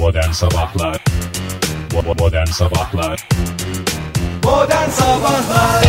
[0.00, 1.04] Modern Sabahlar
[2.18, 3.28] Modern Sabahlar
[4.44, 5.84] Modern Sabahlar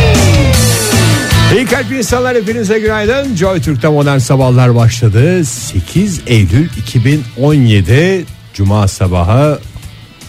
[1.54, 3.36] İyi kalp insanlar hepinize günaydın.
[3.36, 5.44] Joy Türk'te modern sabahlar başladı.
[5.44, 9.58] 8 Eylül 2017 Cuma sabahı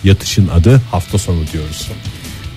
[0.03, 1.91] yatışın adı hafta sonu diyoruz.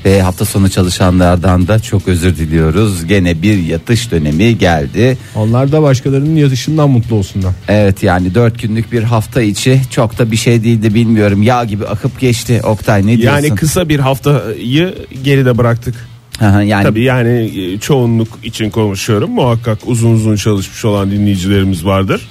[0.07, 3.07] Ve hafta sonu çalışanlardan da çok özür diliyoruz.
[3.07, 5.19] Gene bir yatış dönemi geldi.
[5.35, 7.55] Onlar da başkalarının yatışından mutlu olsunlar.
[7.69, 11.43] Evet yani dört günlük bir hafta içi çok da bir şey değildi bilmiyorum.
[11.43, 12.61] Yağ gibi akıp geçti.
[12.65, 13.43] Oktay ne diyorsun?
[13.43, 15.95] Yani kısa bir haftayı geride bıraktık.
[16.41, 19.31] Aha, yani Tabii yani e, çoğunluk için konuşuyorum.
[19.31, 22.29] Muhakkak uzun uzun çalışmış olan dinleyicilerimiz vardır.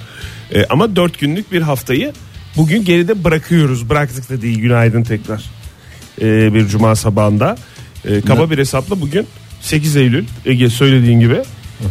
[0.54, 2.12] E, ama dört günlük bir haftayı
[2.56, 3.88] bugün geride bırakıyoruz.
[3.88, 5.44] Bıraktık da değil günaydın tekrar.
[6.22, 7.56] E, bir cuma sabahında.
[8.04, 9.26] E, kaba bir hesapla bugün
[9.60, 11.38] 8 Eylül Ege söylediğin gibi.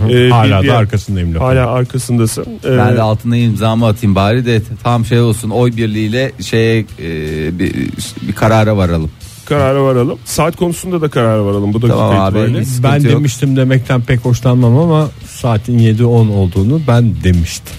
[0.09, 1.43] E, Hala bir- da arkasındayım lafı.
[1.45, 2.45] Hala arkasındasın.
[2.65, 7.59] E, ben de altına imzamı atayım bari de tam şey olsun oy birliğiyle şeye e,
[7.59, 7.73] bir,
[8.21, 9.11] bir karara varalım.
[9.45, 10.19] karara varalım.
[10.25, 12.37] Saat konusunda da karara varalım bu dakika Tamam abi.
[12.39, 12.63] itibariyle.
[12.83, 13.11] Ben yok.
[13.19, 17.75] demiştim demekten pek hoşlanmam ama saatin 7-10 olduğunu ben demiştim.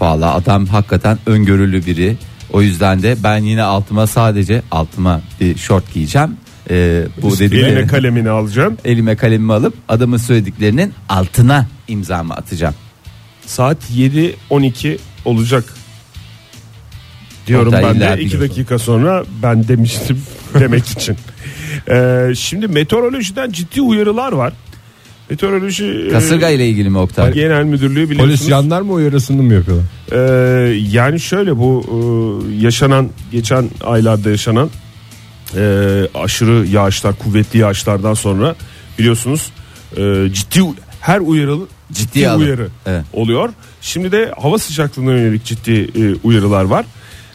[0.00, 2.16] Valla adam hakikaten öngörülü biri.
[2.54, 6.36] O yüzden de ben yine altıma sadece altıma bir şort giyeceğim.
[6.70, 8.78] Ee, bu Eline dedikleri kalemini alacaksın.
[8.84, 12.74] elime kalemimi alıp adamın söylediklerinin altına imzamı atacağım.
[13.46, 15.64] Saat 7.12 olacak
[17.46, 18.40] diyorum ben illa de 2 biliyorsun.
[18.40, 20.22] dakika sonra ben demiştim
[20.54, 21.16] demek için.
[21.90, 24.52] Ee, şimdi meteorolojiden ciddi uyarılar var.
[25.30, 27.32] Meteoroloji e, Kasırga ile ilgili mi Oktay?
[27.32, 28.40] Genel Müdürlüğü biliyorsunuz.
[28.40, 29.84] Polis jandarma uyarısını mı yapıyorlar?
[30.12, 34.70] Ee, yani şöyle bu e, yaşanan geçen aylarda yaşanan
[35.56, 35.60] e,
[36.14, 38.54] aşırı yağışlar kuvvetli yağışlardan sonra
[38.98, 39.52] biliyorsunuz
[39.96, 40.60] e, ciddi
[41.00, 41.56] her uyarı
[41.92, 42.40] ciddi alın.
[42.44, 43.04] uyarı Evet.
[43.12, 43.48] oluyor.
[43.80, 46.84] Şimdi de hava sıcaklığına yönelik ciddi e, uyarılar var.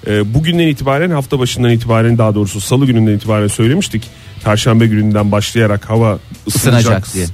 [0.08, 4.04] E, bugünden itibaren hafta başından itibaren daha doğrusu salı gününden itibaren söylemiştik.
[4.44, 7.26] Perşembe gününden başlayarak hava ısınacak Isınacak diye.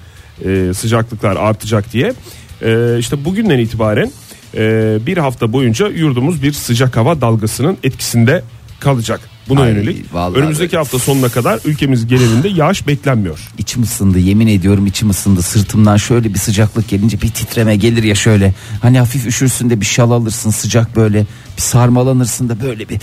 [0.46, 2.14] E, sıcaklıklar artacak diye.
[2.62, 4.12] E, işte bugünden itibaren
[4.56, 8.44] e, bir hafta boyunca yurdumuz bir sıcak hava dalgasının etkisinde
[8.80, 9.20] kalacak.
[9.50, 10.06] Buna Ay, yönelik
[10.36, 10.78] önümüzdeki öyle.
[10.78, 13.40] hafta sonuna kadar ülkemiz genelinde yağış beklenmiyor.
[13.58, 18.16] İçim ısındı yemin ediyorum içim ısındı sırtımdan şöyle bir sıcaklık gelince bir titreme gelir ya
[18.16, 21.20] şöyle hani hafif üşürsün de bir şal alırsın sıcak böyle
[21.58, 23.00] bir sarmalanırsın da böyle bir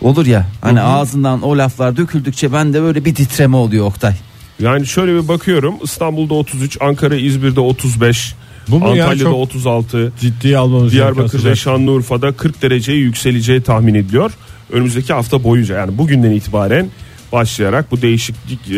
[0.00, 4.14] olur ya hani ağzından o laflar döküldükçe bende böyle bir titreme oluyor Oktay.
[4.62, 8.34] Yani şöyle bir bakıyorum İstanbul'da 33, Ankara, İzmir'de 35,
[8.68, 9.04] Bu mu ya?
[9.04, 11.56] Antalya'da Çok 36, Ciddiye almamız Diyarbakır gereken ve sıcak.
[11.56, 14.32] Şanlıurfa'da 40 dereceye yükseleceği tahmin ediliyor.
[14.72, 16.86] Önümüzdeki hafta boyunca yani bugünden itibaren
[17.32, 18.72] başlayarak bu değişiklik e,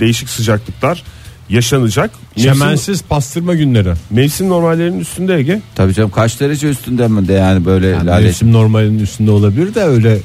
[0.00, 1.02] değişik sıcaklıklar
[1.48, 2.10] yaşanacak.
[2.36, 3.92] Mevsim, Çemensiz pastırma günleri.
[4.10, 5.60] mevsim normallerinin üstünde Ege.
[5.74, 9.74] Tabii canım kaç derece üstünde mi de yani böyle Yani lale mevsim normalinin üstünde olabilir
[9.74, 10.18] de öyle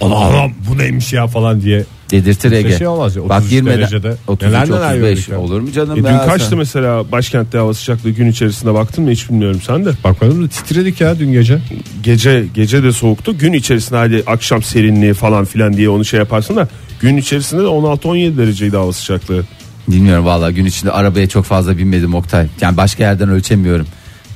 [0.00, 1.84] Allah'ım bu neymiş ya falan diye.
[2.12, 2.78] Dedirtir Ege.
[2.78, 5.38] şey olmaz ya, Bak 33 girmeden derecede 33 neler neler 35 gördük ya.
[5.40, 6.58] olur mu canım E, dün ya kaçtı sen?
[6.58, 9.90] mesela başkentte hava sıcaklığı gün içerisinde baktın mı hiç bilmiyorum sen de.
[10.04, 11.58] Bakmadım da titredik ya dün gece.
[12.02, 13.38] Gece gece de soğuktu.
[13.38, 16.68] Gün içerisinde hadi akşam serinliği falan filan diye onu şey yaparsın da
[17.00, 19.44] gün içerisinde de 16-17 dereceydi hava sıcaklığı.
[19.88, 22.46] Bilmiyorum vallahi gün içinde arabaya çok fazla binmedim Oktay.
[22.60, 23.86] Yani başka yerden ölçemiyorum.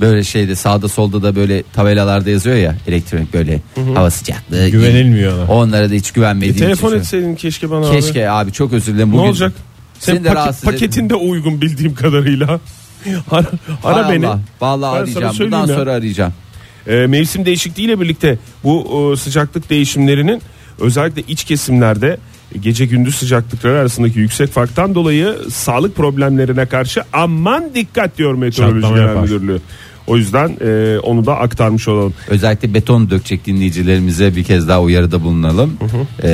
[0.01, 3.61] Böyle şeyde sağda solda da böyle tabelalarda yazıyor ya elektronik böyle
[3.95, 4.69] hava sıcaklığı.
[4.69, 5.53] Güvenilmiyor ona.
[5.53, 6.99] Onlara da hiç E, güvenmediğim telefon için.
[6.99, 7.95] etseydin keşke bana abi.
[8.01, 9.09] Keşke abi çok özür dilerim.
[9.09, 9.53] Ne Bugün olacak?
[9.99, 12.47] Seni Sen de paket- rahatsız paketinde uygun bildiğim kadarıyla.
[13.31, 13.47] ara
[13.85, 14.27] ara Hay beni.
[14.29, 15.35] Allah, Vallahi Ben sana arayacağım.
[15.35, 15.79] söyleyeyim Bundan ya.
[15.79, 16.33] sonra arayacağım.
[16.87, 20.43] Ee, mevsim değişikliğiyle birlikte bu e, sıcaklık değişimlerinin
[20.81, 22.19] özellikle iç kesimlerde
[22.61, 29.17] gece gündüz sıcaklıkları arasındaki yüksek farktan dolayı sağlık problemlerine karşı aman dikkat diyor Meteoroloji Genel.
[29.17, 29.59] Müdürlüğü.
[30.07, 32.15] O yüzden e, onu da aktarmış olalım.
[32.29, 35.73] Özellikle beton dökecek dinleyicilerimize bir kez daha uyarıda bulunalım.
[36.23, 36.29] Ee,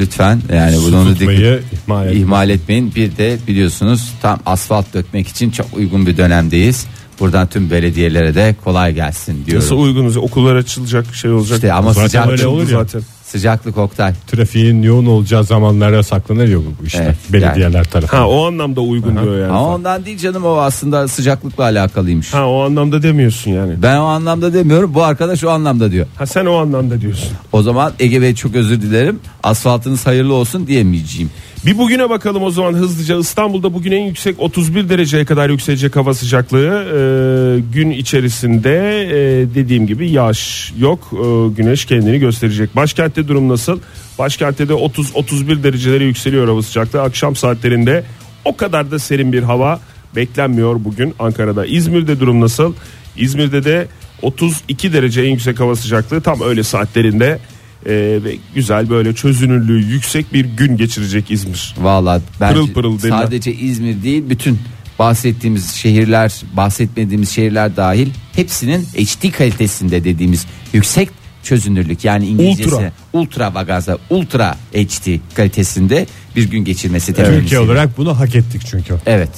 [0.00, 2.22] lütfen yani Su bunu tutmayı ihmal etmeyin.
[2.24, 2.94] ihmal etmeyin.
[2.94, 6.86] Bir de biliyorsunuz tam asfalt dökmek için çok uygun bir dönemdeyiz.
[7.20, 9.64] Buradan tüm belediyelere de kolay gelsin diyorum.
[9.64, 10.16] Nasıl uygunuz?
[10.16, 11.56] Okullar açılacak şey olacak.
[11.56, 12.78] İşte ama Zaten sıcak öyle olur ya.
[12.78, 13.02] zaten.
[13.32, 14.12] Sıcaklık Oktay.
[14.26, 17.02] Trafiğin yoğun olacağı zamanlara saklanır ya bu işler.
[17.04, 18.22] Evet, Belediyeler tarafından.
[18.22, 19.52] Ha o anlamda uygun diyor yani.
[19.52, 22.34] Ama ondan değil canım o aslında sıcaklıkla alakalıymış.
[22.34, 23.82] Ha o anlamda demiyorsun yani.
[23.82, 26.06] Ben o anlamda demiyorum bu arkadaş o anlamda diyor.
[26.16, 27.28] Ha sen o anlamda diyorsun.
[27.52, 29.20] O zaman Ege Bey çok özür dilerim.
[29.42, 31.30] Asfaltınız hayırlı olsun diyemeyeceğim.
[31.66, 33.18] Bir bugüne bakalım o zaman hızlıca.
[33.18, 36.68] İstanbul'da bugün en yüksek 31 dereceye kadar yükselecek hava sıcaklığı.
[36.68, 41.10] Ee, gün içerisinde e, dediğim gibi yağış yok.
[41.12, 42.76] Ee, güneş kendini gösterecek.
[42.76, 43.80] Başkentte durum nasıl?
[44.18, 47.02] Başkentte de 30-31 derecelere yükseliyor hava sıcaklığı.
[47.02, 48.04] Akşam saatlerinde
[48.44, 49.80] o kadar da serin bir hava
[50.16, 51.66] beklenmiyor bugün Ankara'da.
[51.66, 52.74] İzmir'de durum nasıl?
[53.16, 53.86] İzmir'de de
[54.22, 57.38] 32 derece en yüksek hava sıcaklığı tam öyle saatlerinde
[57.86, 57.92] e,
[58.24, 61.74] ve güzel böyle çözünürlüğü yüksek bir gün geçirecek İzmir.
[61.78, 64.58] Valla Pırıl pırıl sadece İzmir değil bütün
[64.98, 71.08] bahsettiğimiz şehirler bahsetmediğimiz şehirler dahil hepsinin HD kalitesinde dediğimiz yüksek
[71.42, 72.92] çözünürlük yani İngilizcesi Ultra.
[73.12, 76.06] ultra vagaza ultra HD kalitesinde
[76.36, 77.40] bir gün geçirmesi temennisi.
[77.40, 78.94] Türkiye olarak bunu hak ettik çünkü.
[79.06, 79.30] Evet.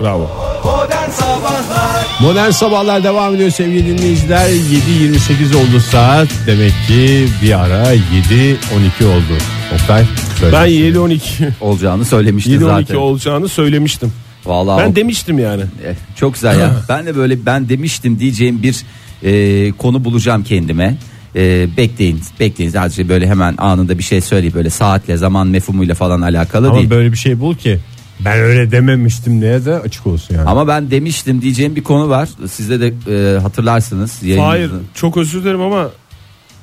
[0.00, 0.30] Bravo.
[0.64, 4.48] Modern Sabahlar Modern sabahlar devam ediyor sevgili dinleyiciler.
[4.48, 6.28] 7.28 oldu saat.
[6.46, 9.38] Demek ki bir ara 7.12 oldu.
[9.74, 10.04] Oktay.
[10.40, 10.56] söyle.
[10.56, 11.20] Ben 7-12
[11.60, 12.94] Olacağını söylemişti 7-12 zaten.
[12.94, 14.12] olacağını söylemiştim.
[14.46, 15.62] Vallahi Ben o- demiştim yani.
[15.62, 16.72] Eh, çok güzel ya.
[16.88, 18.76] ben de böyle ben demiştim diyeceğim bir
[19.22, 20.96] e, konu bulacağım kendime.
[21.36, 22.70] E, bekleyin, bekleyin.
[22.70, 26.90] Sadece böyle hemen anında bir şey söyleyip böyle saatle, zaman mefhumuyla falan alakalı Ama değil.
[26.90, 27.78] böyle bir şey bul ki
[28.24, 30.48] ben öyle dememiştim diye de açık olsun yani.
[30.48, 32.28] Ama ben demiştim diyeceğim bir konu var.
[32.50, 32.92] Sizde de
[33.36, 34.22] e, hatırlarsınız.
[34.22, 34.84] Hayır yayınımızda.
[34.94, 35.90] çok özür dilerim ama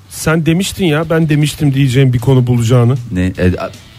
[0.09, 2.95] sen demiştin ya ben demiştim diyeceğim bir konu bulacağını.
[3.11, 3.53] Ne, e,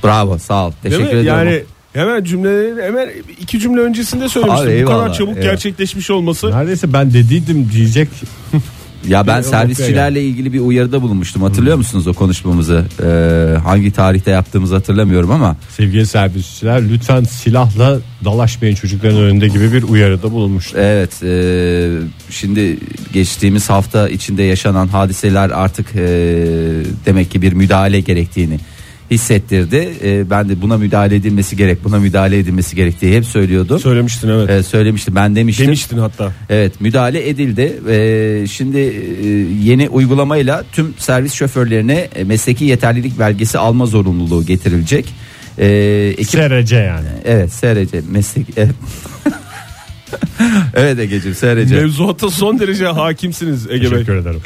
[0.05, 0.73] bravo, sağ ol.
[0.83, 1.11] Değil Teşekkür mi?
[1.11, 1.27] ederim.
[1.27, 1.62] Yani
[1.93, 3.09] hemen cümleleri hemen
[3.41, 4.69] iki cümle öncesinde söylemiştim.
[4.71, 5.43] Abi, Bu kadar çabuk eyvallah.
[5.51, 6.51] gerçekleşmiş olması.
[6.51, 8.09] Neredeyse ben dediydim diyecek.
[9.08, 11.43] Ya ben servisçilerle ilgili bir uyarıda bulunmuştum.
[11.43, 12.85] Hatırlıyor musunuz o konuşmamızı?
[13.02, 19.82] E, hangi tarihte yaptığımızı hatırlamıyorum ama Sevgili servisçiler lütfen silahla dalaşmayın çocukların önünde gibi bir
[19.82, 20.73] uyarıda bulunmuş.
[20.75, 21.88] Evet e,
[22.31, 22.79] şimdi
[23.12, 26.06] geçtiğimiz hafta içinde yaşanan hadiseler artık e,
[27.06, 28.58] demek ki bir müdahale gerektiğini
[29.11, 29.91] hissettirdi.
[30.05, 33.81] E, ben de buna müdahale edilmesi gerek buna müdahale edilmesi gerektiği hep söylüyordum.
[33.81, 34.51] Söylemiştin evet.
[34.51, 35.67] E, söylemiştim ben demiştim.
[35.67, 36.33] Demiştin hatta.
[36.51, 37.81] Evet müdahale edildi.
[37.89, 39.29] E, şimdi e,
[39.62, 45.15] yeni uygulamayla tüm servis şoförlerine e, mesleki yeterlilik belgesi alma zorunluluğu getirilecek.
[45.59, 45.67] E,
[46.19, 47.09] ekip SRC yani.
[47.25, 48.75] Evet SRC meslek evet.
[50.75, 51.75] evet Ege'ciğim SRC.
[51.75, 53.91] Mevzuata son derece hakimsiniz Ege Bey.
[53.91, 54.41] Teşekkür ederim.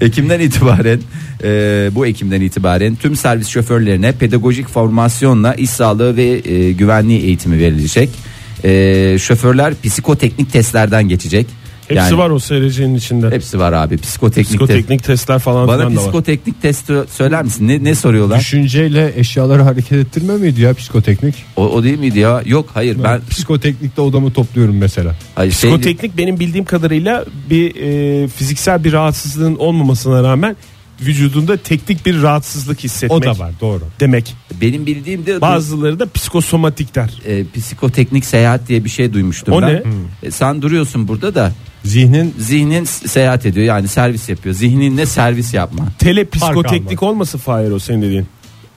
[0.00, 1.00] Ekim'den itibaren
[1.44, 7.58] e, bu Ekim'den itibaren tüm servis şoförlerine pedagojik formasyonla iş sağlığı ve e, güvenliği eğitimi
[7.58, 8.10] verilecek.
[8.64, 11.46] E, şoförler psikoteknik testlerden geçecek.
[11.88, 13.30] Hepsi Yani var o SRC'nin içinde.
[13.30, 14.58] Hepsi var abi psikoteknik, test.
[14.58, 17.68] Psikoteknik testler falan Bana psikoteknik testi söyler misin?
[17.68, 18.40] Ne, ne soruyorlar?
[18.40, 21.34] Düşünceyle eşyaları hareket ettirme miydi ya psikoteknik?
[21.56, 22.42] O, o değil miydi ya?
[22.46, 25.14] Yok hayır ben Psikoteknikte odamı topluyorum mesela.
[25.34, 30.56] hayır, şey- Psikoteknik benim bildiğim kadarıyla bir e, fiziksel bir rahatsızlığın olmamasına rağmen
[31.00, 33.82] vücudunda teknik bir rahatsızlık hissetmek O da var doğru.
[34.00, 34.34] demek.
[34.60, 37.10] benim bildiğim de Bazıları da psikosomatik der.
[37.26, 39.68] e, psikoteknik seyahat diye bir şey duymuştum O ben.
[39.74, 39.82] ne?
[40.22, 41.52] E, sen duruyorsun burada da
[41.84, 44.54] Zihnin zihnin seyahat ediyor yani servis yapıyor.
[44.54, 45.86] Zihninle servis yapma.
[45.98, 48.26] Telepsikoteknik olmasın Fahir o senin dediğin.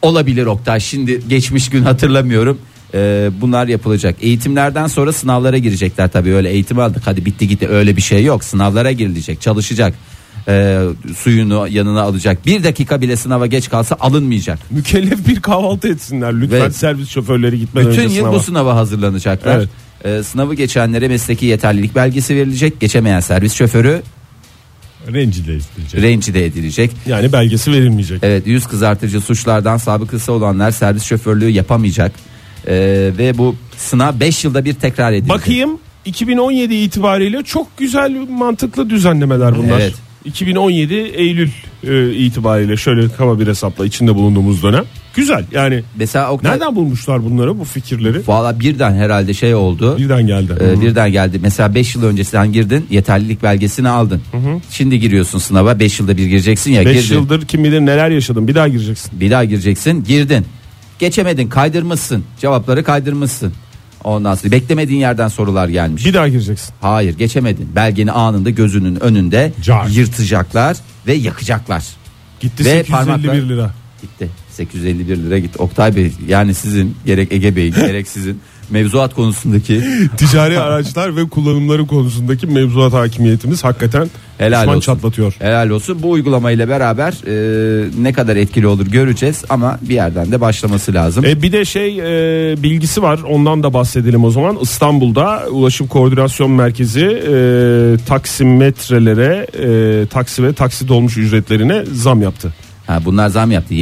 [0.01, 0.79] Olabilir Oktay.
[0.79, 2.57] Şimdi geçmiş gün hatırlamıyorum.
[2.93, 4.15] Ee, bunlar yapılacak.
[4.21, 6.33] Eğitimlerden sonra sınavlara girecekler tabii.
[6.33, 8.43] Öyle eğitim aldık hadi bitti gitti öyle bir şey yok.
[8.43, 9.93] Sınavlara girilecek, çalışacak.
[10.47, 10.81] Ee,
[11.15, 12.45] suyunu yanına alacak.
[12.45, 14.59] Bir dakika bile sınava geç kalsa alınmayacak.
[14.71, 18.35] Mükellef bir kahvaltı etsinler lütfen Ve- servis şoförleri gitmeden Bütün önce yıl sınava.
[18.35, 19.57] bu sınava hazırlanacaklar.
[19.57, 19.69] Evet.
[20.07, 22.79] Ee, sınavı geçenlere mesleki yeterlilik belgesi verilecek.
[22.79, 24.01] Geçemeyen servis şoförü
[25.13, 26.01] rencide edilecek.
[26.01, 26.91] rencide edilecek.
[27.05, 28.19] Yani belgesi verilmeyecek.
[28.23, 32.11] Evet yüz kızartıcı suçlardan sabıkası olanlar servis şoförlüğü yapamayacak.
[32.67, 32.73] Ee,
[33.17, 35.29] ve bu sınav 5 yılda bir tekrar edilecek.
[35.29, 39.79] Bakayım 2017 itibariyle çok güzel mantıklı düzenlemeler bunlar.
[39.79, 39.93] Evet.
[40.27, 41.49] 2017 Eylül
[41.87, 44.83] e, itibariyle şöyle kaba bir hesapla içinde bulunduğumuz dönem.
[45.15, 48.21] Güzel yani Mesela Oktay, nereden bulmuşlar bunları bu fikirleri?
[48.27, 49.97] Valla birden herhalde şey oldu.
[49.97, 50.53] Birden geldi.
[50.61, 51.39] Ee, birden geldi.
[51.41, 54.21] Mesela 5 yıl öncesinden girdin yeterlilik belgesini aldın.
[54.69, 57.15] Şimdi giriyorsun sınava 5 yılda bir gireceksin ya 5 girdin.
[57.15, 59.19] yıldır kim bilir neler yaşadım bir daha gireceksin.
[59.19, 60.45] Bir daha gireceksin girdin.
[60.99, 63.53] Geçemedin kaydırmışsın cevapları kaydırmışsın.
[64.07, 66.05] Ondan sonra beklemediğin yerden sorular gelmiş.
[66.05, 66.73] Bir daha gireceksin.
[66.81, 67.69] Hayır geçemedin.
[67.75, 69.87] Belgeni anında gözünün önünde Car.
[69.87, 71.85] yırtacaklar ve yakacaklar.
[72.39, 73.71] Gitti Ve 851 parmakla- lira.
[74.01, 74.29] Gitti.
[74.51, 75.57] 851 lira gitti.
[75.59, 79.83] Oktay Bey yani sizin gerek Ege Bey gerek sizin mevzuat konusundaki
[80.17, 84.79] Ticari araçlar ve kullanımları konusundaki mevzuat hakimiyetimiz hakikaten Helal olsun.
[84.79, 85.35] çatlatıyor.
[85.39, 85.97] helal olsun.
[86.03, 91.25] Bu uygulamayla beraber e, ne kadar etkili olur göreceğiz ama bir yerden de başlaması lazım.
[91.25, 91.99] E, bir de şey
[92.51, 94.57] e, bilgisi var ondan da bahsedelim o zaman.
[94.61, 97.33] İstanbul'da Ulaşım Koordinasyon Merkezi e,
[98.05, 99.47] taksimetrelere
[100.03, 102.53] e, taksi ve taksi dolmuş ücretlerine zam yaptı.
[102.87, 103.75] Ha, bunlar zam yaptı.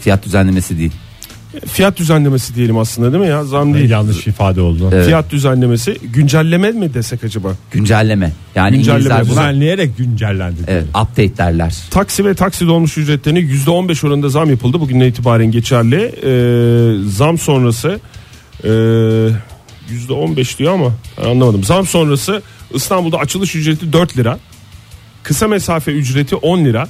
[0.00, 0.92] Fiyat düzenlemesi değil.
[1.66, 3.90] Fiyat düzenlemesi diyelim aslında değil mi ya zam değil.
[3.90, 4.90] Yanlış ifade oldu.
[4.92, 5.06] Evet.
[5.06, 7.48] Fiyat düzenlemesi güncelleme mi desek acaba?
[7.70, 8.32] Güncelleme.
[8.54, 10.60] Yani Güncelleme, İngilizler buna Düzenleyerek güncellendi.
[10.66, 11.74] evet, update derler.
[11.90, 14.80] Taksi ve taksi dolmuş ücretlerine %15 oranında zam yapıldı.
[14.80, 15.96] Bugünden itibaren geçerli.
[16.24, 18.00] Ee, zam sonrası
[18.64, 21.64] ee, %15 diyor ama ben anlamadım.
[21.64, 22.42] Zam sonrası
[22.74, 24.38] İstanbul'da açılış ücreti 4 lira.
[25.22, 26.88] Kısa mesafe ücreti 10 lira.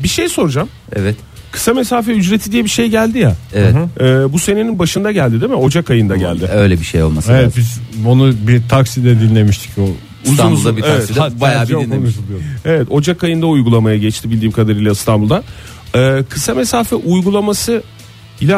[0.00, 0.68] Bir şey soracağım.
[0.92, 1.16] Evet.
[1.52, 3.36] Kısa mesafe ücreti diye bir şey geldi ya.
[3.54, 3.74] Evet.
[4.00, 5.56] Ee, bu senenin başında geldi değil mi?
[5.56, 6.48] Ocak ayında geldi.
[6.54, 7.62] Öyle bir şey olması Evet lazım.
[7.62, 9.88] biz onu bir takside dinlemiştik o.
[10.24, 10.96] İstanbul'da uzun, bir evet.
[10.96, 12.14] takside Hatta bayağı bir dinlemiş.
[12.64, 15.42] Evet Ocak ayında uygulamaya geçti bildiğim kadarıyla İstanbul'da.
[15.94, 17.82] Ee, kısa mesafe uygulaması
[18.40, 18.56] ile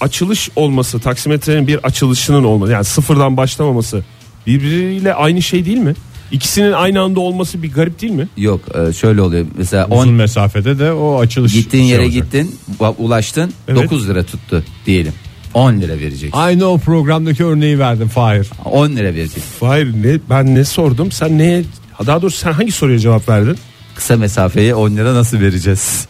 [0.00, 4.04] açılış olması taksimetrenin bir açılışının olması yani sıfırdan başlamaması
[4.46, 5.94] birbiriyle aynı şey değil mi?
[6.32, 8.28] İkisinin aynı anda olması bir garip değil mi?
[8.36, 9.46] Yok e, şöyle oluyor.
[9.58, 12.24] Mesela Uzun 10 mesafede de o açılış gittiğin şey yere olacak.
[12.24, 12.54] gittin,
[12.98, 13.82] ulaştın, Evet.
[13.84, 15.12] 9 lira tuttu diyelim.
[15.54, 16.30] 10 lira vereceksin.
[16.32, 18.46] Aynı o programdaki örneği verdim Fahir.
[18.64, 19.42] 10 lira vereceksin.
[19.60, 21.64] Hayır ne ben ne sordum sen neye
[22.06, 23.56] daha doğrusu sen hangi soruya cevap verdin?
[23.94, 26.06] Kısa mesafeye 10 lira nasıl vereceğiz?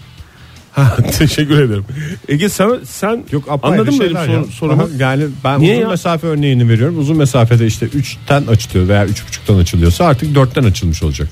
[0.73, 1.85] Ha, teşekkür ederim.
[2.29, 4.45] Ege sen sen Yok anladın mı benim sor- ya.
[4.45, 4.83] sorumu?
[4.83, 5.89] Aha, Yani ben Niye uzun ya?
[5.89, 6.99] mesafe örneğini veriyorum.
[6.99, 11.29] Uzun mesafede işte 3'ten açılıyor veya 3.5'tan açılıyorsa artık 4'ten açılmış olacak.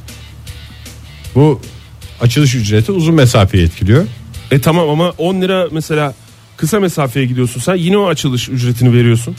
[1.34, 1.60] Bu
[2.20, 4.06] açılış ücreti uzun mesafeyi etkiliyor.
[4.50, 6.14] E tamam ama 10 lira mesela
[6.56, 9.36] kısa mesafeye gidiyorsun sen yine o açılış ücretini veriyorsun.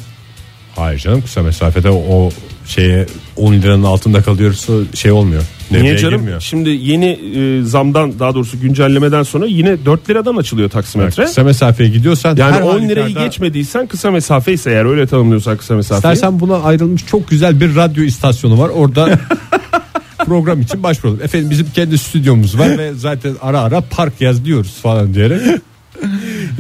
[0.75, 2.29] Hayır canım kısa mesafede o
[2.67, 3.05] şeye
[3.37, 5.43] 10 liranın altında kalıyorsa şey olmuyor.
[5.71, 6.17] Niye Devreye canım?
[6.17, 6.41] girmiyor.
[6.41, 11.23] Şimdi yeni e, zamdan daha doğrusu güncellemeden sonra yine 4 liradan açılıyor taksimetre.
[11.25, 15.57] Kısa mesafeye gidiyorsan Yani her 10 lirayı halükarda- geçmediysen kısa mesafe ise eğer öyle tanımlıyorsan
[15.57, 16.13] kısa mesafeyi.
[16.13, 18.69] İstersen buna ayrılmış çok güzel bir radyo istasyonu var.
[18.69, 19.19] Orada
[20.25, 21.21] program için başvuralım.
[21.23, 25.41] Efendim bizim kendi stüdyomuz var ve zaten ara ara park yaz diyoruz falan diyerek.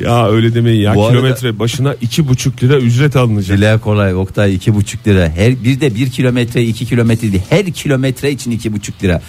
[0.05, 3.57] Ya öyle demeyin ya Bu arada- kilometre başına 2,5 lira ücret alınacak.
[3.57, 5.29] Dile kolay Oktay iki buçuk lira.
[5.29, 7.43] Her bir de bir kilometre iki kilometre değil.
[7.49, 9.21] Her kilometre için iki buçuk lira.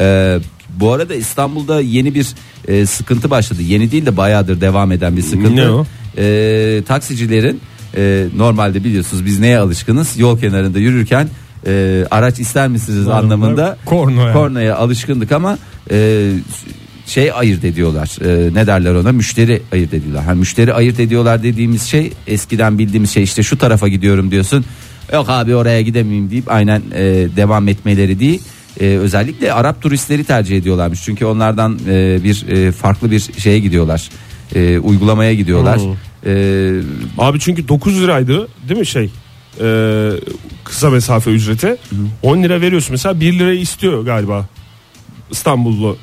[0.00, 0.38] Ee,
[0.80, 2.26] bu arada İstanbul'da yeni bir
[2.68, 3.62] e, sıkıntı başladı.
[3.62, 5.56] Yeni değil de bayağıdır devam eden bir sıkıntı.
[5.56, 5.86] Ne o?
[6.18, 7.60] Ee, taksicilerin
[7.96, 10.18] e, normalde biliyorsunuz biz neye alışkınız?
[10.18, 11.28] Yol kenarında yürürken
[11.66, 14.32] e, araç ister misiniz anlamında kornaya.
[14.32, 15.58] kornaya alışkındık ama
[15.90, 16.30] e,
[17.08, 18.18] şey ayırt ediyorlar.
[18.24, 19.12] E, ne derler ona?
[19.12, 20.24] Müşteri ayırt ediyorlar.
[20.24, 24.64] Ha müşteri ayırt ediyorlar dediğimiz şey eskiden bildiğimiz şey işte şu tarafa gidiyorum diyorsun.
[25.12, 27.02] Yok abi oraya gidemeyeyim deyip aynen e,
[27.36, 28.42] devam etmeleri değil.
[28.80, 31.02] E, özellikle Arap turistleri tercih ediyorlarmış.
[31.04, 34.08] Çünkü onlardan e, bir e, farklı bir şeye gidiyorlar.
[34.54, 35.80] E, uygulamaya gidiyorlar.
[36.26, 36.80] E,
[37.18, 39.10] Abi çünkü 9 liraydı değil mi şey?
[39.60, 40.10] e,
[40.64, 41.76] kısa mesafe ücreti
[42.22, 44.46] 10 lira veriyorsun mesela 1 lirayı istiyor galiba
[45.30, 45.96] İstanbullu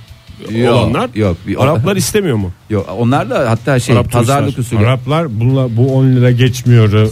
[0.51, 1.37] Yok, olanlar yok.
[1.57, 2.51] Araplar istemiyor mu?
[2.69, 4.77] yok onlar da hatta şey Arap pazarlık turistler.
[4.77, 4.87] usulü.
[4.89, 7.09] Araplar bununla bu 10 lira geçmiyor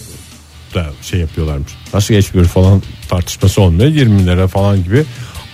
[0.76, 1.72] da şey yapıyorlarmış.
[1.94, 3.90] Nasıl geçmiyor falan tartışması olmuyor.
[3.90, 5.04] 20 lira falan gibi.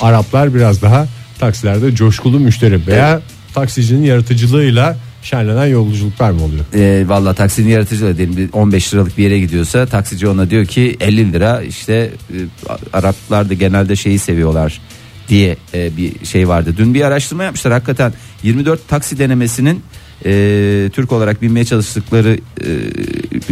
[0.01, 1.07] Araplar biraz daha
[1.39, 3.21] taksilerde coşkulu müşteri veya
[3.53, 6.65] taksicinin yaratıcılığıyla şenlenen yolculuklar mı oluyor?
[6.73, 10.65] E, Valla taksinin yaratıcı da diyelim bir 15 liralık bir yere gidiyorsa taksici ona diyor
[10.65, 12.35] ki 50 lira işte e,
[12.93, 14.81] Araplar da genelde şeyi seviyorlar
[15.29, 16.73] diye e, bir şey vardı.
[16.77, 19.81] Dün bir araştırma yapmışlar hakikaten 24 taksi denemesinin
[20.25, 22.67] e, Türk olarak binmeye çalıştıkları e,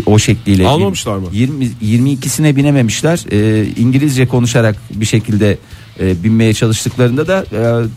[0.06, 1.28] o şekliyle Almamışlar mı?
[1.32, 3.26] 20 22'sine binememişler.
[3.32, 5.58] E, İngilizce konuşarak bir şekilde
[6.00, 7.46] e, binmeye çalıştıklarında da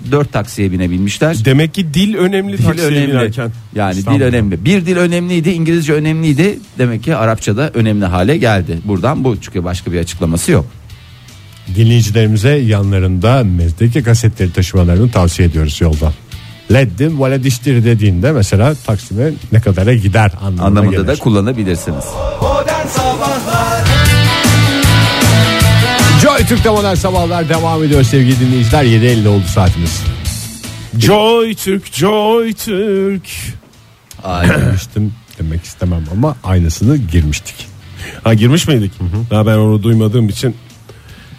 [0.08, 1.44] e, 4 taksiye binebilmişler.
[1.44, 3.10] Demek ki dil önemli Dil taksiye önemli.
[3.12, 3.50] binerken.
[3.74, 4.24] Yani İstanbul'da.
[4.24, 4.64] dil önemli.
[4.64, 6.58] Bir dil önemliydi, İngilizce önemliydi.
[6.78, 8.78] Demek ki Arapça da önemli hale geldi.
[8.84, 10.66] Buradan bu çünkü başka bir açıklaması yok.
[11.76, 16.12] Dinleyicilerimize yanlarında mezdeki kasetleri taşımalarını tavsiye ediyoruz yolda.
[16.72, 21.06] Leddim valediştir dediğinde mesela Taksim'e ne kadara gider anlamına Anlamında gelir.
[21.06, 22.04] da kullanabilirsiniz.
[26.22, 28.84] Joy Türk'te modern sabahlar devam ediyor sevgili dinleyiciler.
[28.84, 30.02] 7.50 oldu saatimiz.
[30.98, 33.22] Joy Türk, Joy Türk.
[34.24, 34.60] Aynen.
[34.60, 37.54] Girmiştim demek istemem ama aynısını girmiştik.
[38.24, 38.92] Ha girmiş miydik?
[39.30, 40.56] Daha ben onu duymadığım için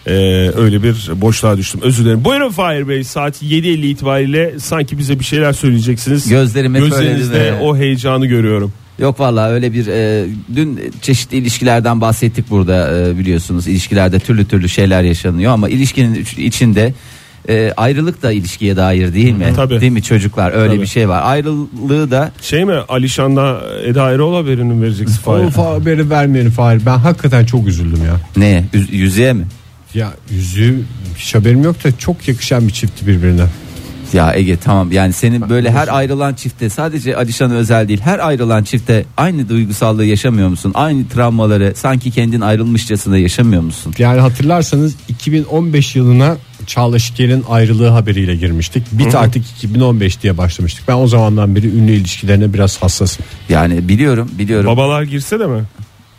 [0.07, 0.11] e,
[0.57, 1.81] öyle bir boşluğa düştüm.
[1.83, 2.25] Özür dilerim.
[2.25, 6.29] Buyurun Fahir Bey saat 7.50 itibariyle sanki bize bir şeyler söyleyeceksiniz.
[6.29, 8.73] Gözlerime Gözlerinizde söyledi o heyecanı görüyorum.
[8.99, 13.67] Yok vallahi öyle bir e, dün çeşitli ilişkilerden bahsettik burada e, biliyorsunuz.
[13.67, 16.93] İlişkilerde türlü türlü şeyler yaşanıyor ama ilişkinin iç- içinde
[17.49, 19.53] e, ayrılık da ilişkiye dair değil mi?
[19.55, 19.81] Tabii.
[19.81, 20.51] Değil mi çocuklar?
[20.53, 20.81] Öyle Tabii.
[20.81, 21.21] bir şey var.
[21.25, 25.43] Ayrılığı da Şey mi Alişan'la Eda Erol haberini mi vereceksin Fahir?
[25.43, 26.81] O fa- haberi vermeyelim Fahir.
[26.85, 28.15] Ben hakikaten çok üzüldüm ya.
[28.37, 28.65] ne?
[28.73, 29.45] Yüz- yüzeye mi?
[29.93, 30.83] Ya yüzüğü
[31.17, 33.45] hiç haberim yok da çok yakışan bir çifti birbirine.
[34.13, 38.63] Ya Ege tamam yani senin böyle her ayrılan çifte sadece Alişan özel değil her ayrılan
[38.63, 40.71] çifte aynı duygusallığı yaşamıyor musun?
[40.75, 43.93] Aynı travmaları sanki kendin ayrılmışçasına yaşamıyor musun?
[43.97, 48.83] Yani hatırlarsanız 2015 yılına Çağla Şikel'in ayrılığı haberiyle girmiştik.
[48.91, 50.87] Bit artık 2015 diye başlamıştık.
[50.87, 53.25] Ben o zamandan beri ünlü ilişkilerine biraz hassasım.
[53.49, 55.63] Yani biliyorum biliyorum Babalar girse de mi?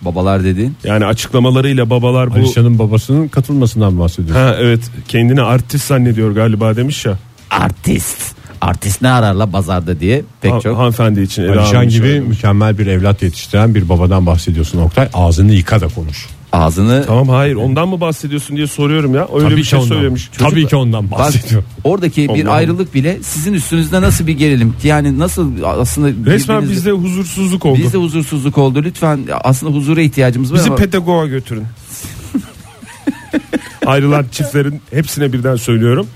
[0.02, 0.74] Babalar dediğin.
[0.84, 2.34] Yani açıklamalarıyla babalar bu...
[2.34, 4.42] Alişan'ın babasının katılmasından bahsediyoruz.
[4.42, 7.18] Ha evet kendini artist zannediyor galiba demiş ya.
[7.50, 8.34] Artist.
[8.60, 10.78] artist ne ararla pazarda diye pek Ha- çok.
[10.78, 12.28] Hanımefendi için Alişan gibi söylemiş.
[12.28, 15.08] mükemmel bir evlat yetiştiren bir babadan bahsediyorsun Oktay.
[15.14, 16.26] Ağzını yıka da konuş.
[16.52, 19.28] Ağzını Tamam hayır ondan mı bahsediyorsun diye soruyorum ya.
[19.34, 19.88] Öyle bir şey ondan.
[19.88, 20.30] söylemiş.
[20.38, 21.68] Tabii ki ondan Bak, bahsediyorum.
[21.84, 26.70] oradaki bir Allah ayrılık bile sizin üstünüzde nasıl bir gerilim yani nasıl aslında Resmen birbirinizle-
[26.70, 27.78] bizde huzursuzluk oldu.
[27.78, 31.64] bizde huzursuzluk oldu lütfen aslında huzura ihtiyacımız var Bizi ama pedagoga götürün.
[33.86, 36.06] Ayrılan çiftlerin hepsine birden söylüyorum.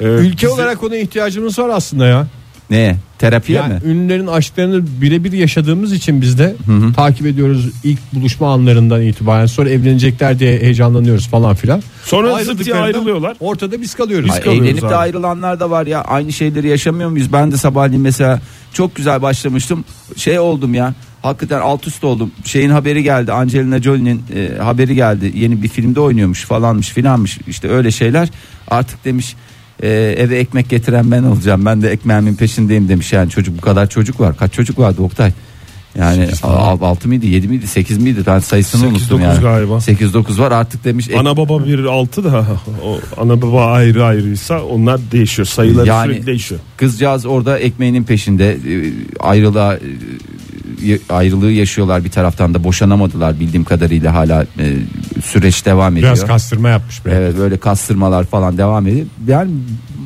[0.00, 2.26] Ee, Ülke bizi- olarak ona ihtiyacımız var aslında ya.
[2.70, 2.96] Ne?
[3.18, 3.80] Terapiye Yani mi?
[3.84, 6.54] ünlülerin aşklarını birebir yaşadığımız için biz de
[6.96, 9.46] takip ediyoruz ilk buluşma anlarından itibaren.
[9.46, 11.82] Sonra evlenecekler diye heyecanlanıyoruz falan filan.
[12.04, 13.36] Sonra zıt diye ayrılıyorlar.
[13.40, 14.30] Ortada biz kalıyoruz.
[14.30, 14.94] Ay, kalıyoruz evlenip de abi.
[14.94, 16.00] ayrılanlar da var ya.
[16.02, 17.32] Aynı şeyleri yaşamıyor muyuz?
[17.32, 18.40] Ben de sabahleyin mesela
[18.72, 19.84] çok güzel başlamıştım.
[20.16, 20.94] Şey oldum ya.
[21.22, 22.30] Hakikaten alt üst oldum.
[22.44, 23.32] Şeyin haberi geldi.
[23.32, 25.32] Angelina Jolie'nin e, haberi geldi.
[25.34, 27.38] Yeni bir filmde oynuyormuş falanmış filanmış.
[27.48, 28.28] İşte öyle şeyler.
[28.68, 29.34] Artık demiş
[29.82, 29.88] e,
[30.18, 31.64] eve ekmek getiren ben olacağım.
[31.66, 33.12] Ben de ekmeğimin peşindeyim demiş.
[33.12, 34.36] Yani çocuk bu kadar çocuk var.
[34.36, 35.32] Kaç çocuk vardı Oktay?
[35.98, 38.20] Yani 6 mıydı 7 miydi 8 miydi?
[38.26, 39.42] Ben sayısını Sekiz, unuttum dokuz yani.
[39.42, 39.80] galiba.
[39.80, 40.52] 8 9 var.
[40.52, 42.46] Artık demiş ek- Ana baba bir altı da
[42.84, 45.46] o ana baba ayrı ayrıysa onlar değişiyor.
[45.46, 46.60] Sayıları Yani- sürekli değişiyor.
[46.76, 48.58] Kızcağız orada ekmeğinin peşinde e,
[49.20, 49.80] ayrılığa e,
[51.10, 54.72] ayrılığı yaşıyorlar bir taraftan da boşanamadılar bildiğim kadarıyla hala e,
[55.24, 56.14] süreç devam ediyor.
[56.14, 57.10] Biraz kastırma yapmış be.
[57.14, 59.06] Evet böyle kastırmalar falan devam ediyor.
[59.28, 59.50] Yani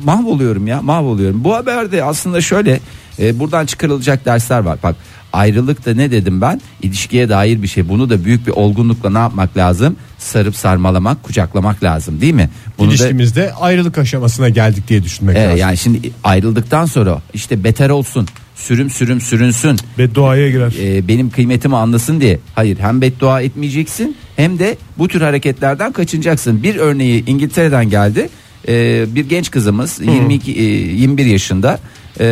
[0.03, 1.43] mahvoluyorum ya mahvoluyorum.
[1.43, 2.79] Bu haberde aslında şöyle
[3.19, 4.79] e, buradan çıkarılacak dersler var.
[4.83, 4.95] Bak
[5.33, 6.61] ayrılık da ne dedim ben?
[6.81, 7.89] İlişkiye dair bir şey.
[7.89, 9.95] Bunu da büyük bir olgunlukla ne yapmak lazım?
[10.17, 12.49] Sarıp sarmalamak, kucaklamak lazım değil mi?
[12.77, 15.59] Bunu da İlişkimizde ayrılık aşamasına geldik diye düşünmek Evet, lazım.
[15.59, 18.27] yani şimdi ayrıldıktan sonra işte beter olsun,
[18.59, 20.73] sürüm sürüm sürünsün, Bedduaya girer.
[20.81, 22.39] e, benim kıymetimi anlasın diye.
[22.55, 26.63] Hayır hem beddua etmeyeceksin hem de bu tür hareketlerden kaçınacaksın.
[26.63, 28.29] Bir örneği İngiltere'den geldi.
[28.67, 31.79] E, bir genç kızımız 22 e, 21 yaşında
[32.19, 32.25] e,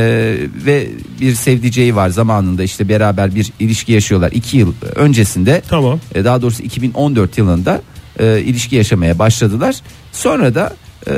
[0.65, 0.87] ve
[1.21, 4.31] bir sevdiceği var zamanında işte beraber bir ilişki yaşıyorlar.
[4.31, 5.99] 2 yıl öncesinde Tamam.
[6.15, 7.81] e, daha doğrusu 2014 yılında
[8.19, 9.75] e, ilişki yaşamaya başladılar.
[10.11, 10.75] Sonra da
[11.07, 11.11] e,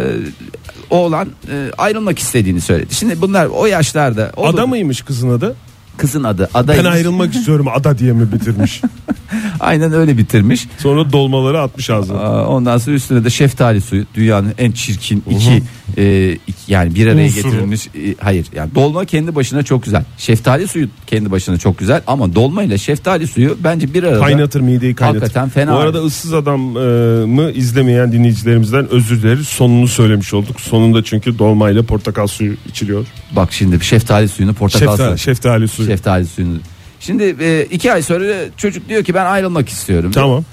[0.90, 2.96] oğlan e, ayrılmak istediğini söyledi.
[2.96, 4.54] Şimdi bunlar o yaşlarda olur.
[4.54, 5.56] Ada mıymış kızın adı?
[6.00, 6.74] kızın adı Ada.
[6.78, 8.82] Ben ayrılmak istiyorum ada diye mi bitirmiş?
[9.60, 10.68] Aynen öyle bitirmiş.
[10.78, 12.20] Sonra dolmaları atmış ağzına.
[12.20, 15.64] Aa, Ondan sonra üstüne de şeftali suyu dünyanın en çirkin iki,
[16.00, 17.44] e, yani bir araya Unsuru.
[17.44, 22.02] getirilmiş e, hayır yani dolma kendi başına çok güzel şeftali suyu kendi başına çok güzel
[22.08, 25.20] ama dolma ile şeftali suyu bence bir arada Kaynatır mideyi kaynatır.
[25.22, 25.74] Hakikaten fena.
[25.74, 29.48] Bu arada ıssız adamı izlemeyen dinleyicilerimizden özür dileriz.
[29.48, 30.62] Sonunu söylemiş olduk.
[30.62, 33.06] Sonunda çünkü dolmayla portakal suyu içiliyor.
[33.32, 35.88] bak şimdi şeftali suyunu portakal suyu Şeftali, suyu.
[35.88, 36.58] şeftali suyunu
[37.00, 38.24] şimdi e, iki ay sonra
[38.58, 40.44] çocuk diyor ki ben ayrılmak istiyorum Tamam.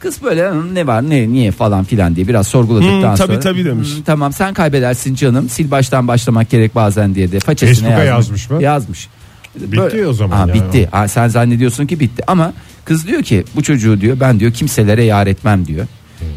[0.00, 3.40] Kız böyle "Hı, ne var ne niye falan filan diye biraz sorguladıktan Hmm, tabii, sonra.
[3.40, 3.88] tabii demiş.
[3.88, 8.50] "Hı, tamam sen kaybedersin canım sil baştan başlamak gerek bazen diye de façesine Facebook'a yazmış.
[8.50, 8.62] mı?
[8.62, 9.08] Yazmış.
[9.56, 10.54] Bitti o zaman Ha, yani.
[10.54, 10.88] bitti.
[10.92, 12.52] Ha, sen zannediyorsun ki bitti ama
[12.84, 15.86] kız diyor ki bu çocuğu diyor ben diyor kimselere yar etmem diyor.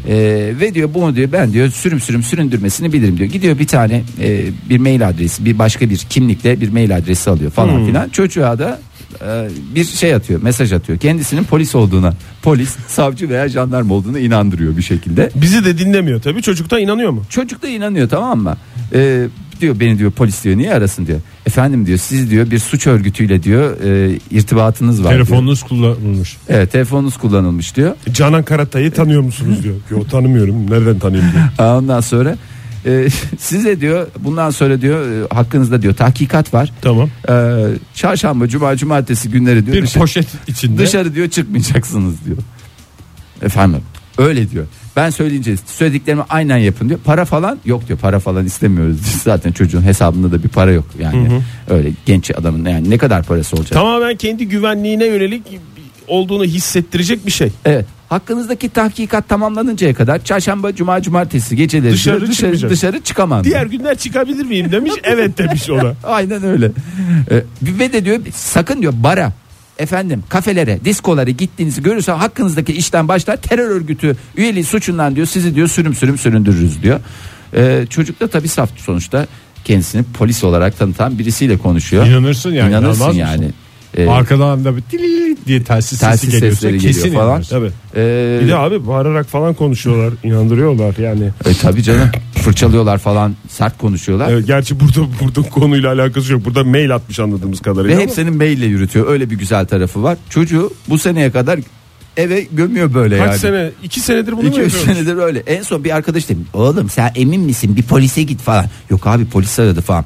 [0.08, 3.30] Ee, ve diyor bunu diyor ben diyor sürüm sürüm süründürmesini bilirim diyor.
[3.30, 7.50] Gidiyor bir tane e, bir mail adresi bir başka bir kimlikle bir mail adresi alıyor
[7.50, 7.86] falan Hmm.
[7.86, 8.08] filan.
[8.08, 8.80] Çocuğa da
[9.26, 10.98] e, bir şey atıyor mesaj atıyor.
[10.98, 15.30] Kendisinin polis olduğuna polis savcı veya jandarma olduğuna inandırıyor bir şekilde.
[15.34, 16.42] Bizi de dinlemiyor tabii.
[16.42, 17.22] Çocuk da inanıyor mu?
[17.28, 18.56] Çocuk da inanıyor tamam mı?
[18.94, 19.26] Ee,
[19.60, 21.20] diyor beni diyor polis diyor niye arasın diyor.
[21.46, 25.10] Efendim diyor siz diyor bir suç örgütüyle diyor e, irtibatınız var.
[25.14, 25.26] diyor.
[25.26, 26.36] Telefonunuz kullanılmış.
[26.48, 27.96] Evet telefonunuz kullanılmış diyor.
[28.12, 29.74] Canan Karatay'ı tanıyor musunuz diyor.
[29.90, 30.70] Yok tanımıyorum.
[30.70, 31.68] Nereden tanıyayım diyor.
[31.78, 32.36] Ondan sonra
[32.86, 36.72] e, size diyor bundan sonra diyor e, hakkınızda diyor tahkikat var.
[36.82, 37.10] Tamam.
[37.28, 40.82] E, çarşamba, cuma, cumartesi günleri diyor Bir dışarı, poşet içinde.
[40.82, 42.38] dışarı diyor çıkmayacaksınız diyor.
[43.42, 43.80] Efendim
[44.18, 44.66] öyle diyor.
[44.96, 47.00] Ben söyleyince söylediklerimi aynen yapın diyor.
[47.04, 47.98] Para falan yok diyor.
[47.98, 49.00] Para falan istemiyoruz.
[49.22, 50.86] Zaten çocuğun hesabında da bir para yok.
[50.98, 53.72] Yani öyle genç adamın yani ne kadar parası olacak.
[53.72, 55.42] Tamamen kendi güvenliğine yönelik
[56.08, 57.50] olduğunu hissettirecek bir şey.
[57.64, 57.86] Evet.
[58.14, 63.44] Hakkınızdaki tahkikat tamamlanıncaya kadar çarşamba, cuma, cumartesi geceleri Dışarı dışarı, dışarı çıkamam.
[63.44, 64.92] Diğer günler çıkabilir miyim demiş.
[65.04, 65.94] Evet demiş ona.
[66.04, 66.70] Aynen öyle.
[67.30, 69.32] Ee, ve de diyor sakın diyor bara
[69.78, 75.68] efendim kafelere, diskolara gittiğinizi görürse hakkınızdaki işten başlar terör örgütü üyeliği suçundan diyor sizi diyor
[75.68, 77.00] sürüm sürüm süründürürüz diyor.
[77.56, 79.26] Ee, çocuk da tabii saf sonuçta
[79.64, 82.06] kendisini polis olarak tanıtan birisiyle konuşuyor.
[82.06, 83.36] İnanırsın yani, İnanırsın yani.
[83.38, 83.54] mısın?
[83.96, 87.30] Ee, Arkadan da bir tilili diye telsiz, Telsiz sesi geliyorsa sesleri kesin geliyor falan.
[87.32, 87.56] inanırsın.
[87.56, 87.70] Tabii.
[87.96, 90.12] e, Bir de abi bağırarak falan konuşuyorlar.
[90.24, 91.24] inandırıyorlar yani.
[91.44, 94.30] e, tabii canım fırçalıyorlar falan sert konuşuyorlar.
[94.32, 96.44] Evet, gerçi burada burada konuyla alakası yok.
[96.44, 97.98] Burada mail atmış anladığımız kadarıyla.
[97.98, 99.08] Ve hepsinin maille yürütüyor.
[99.08, 100.18] Öyle bir güzel tarafı var.
[100.30, 101.60] Çocuğu bu seneye kadar
[102.16, 103.38] eve gömüyor böyle Kaç yani.
[103.38, 103.70] sene?
[103.82, 104.96] iki senedir bunu mu İki üç yapıyormuş?
[105.04, 105.38] senedir öyle.
[105.46, 106.46] En son bir arkadaş dedim.
[106.54, 108.64] Oğlum sen emin misin bir polise git falan.
[108.90, 110.04] Yok abi polis aradı falan.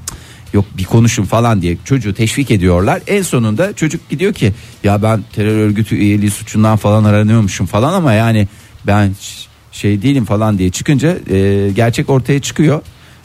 [0.53, 3.03] Yok bir konuşun falan diye çocuğu teşvik ediyorlar.
[3.07, 4.53] En sonunda çocuk gidiyor ki
[4.85, 8.49] ya ben terör örgütü üyeliği suçundan falan aranıyormuşum falan ama yani
[8.87, 9.13] ben
[9.73, 12.83] şey değilim falan diye çıkınca e, gerçek ortaya çıkıyor.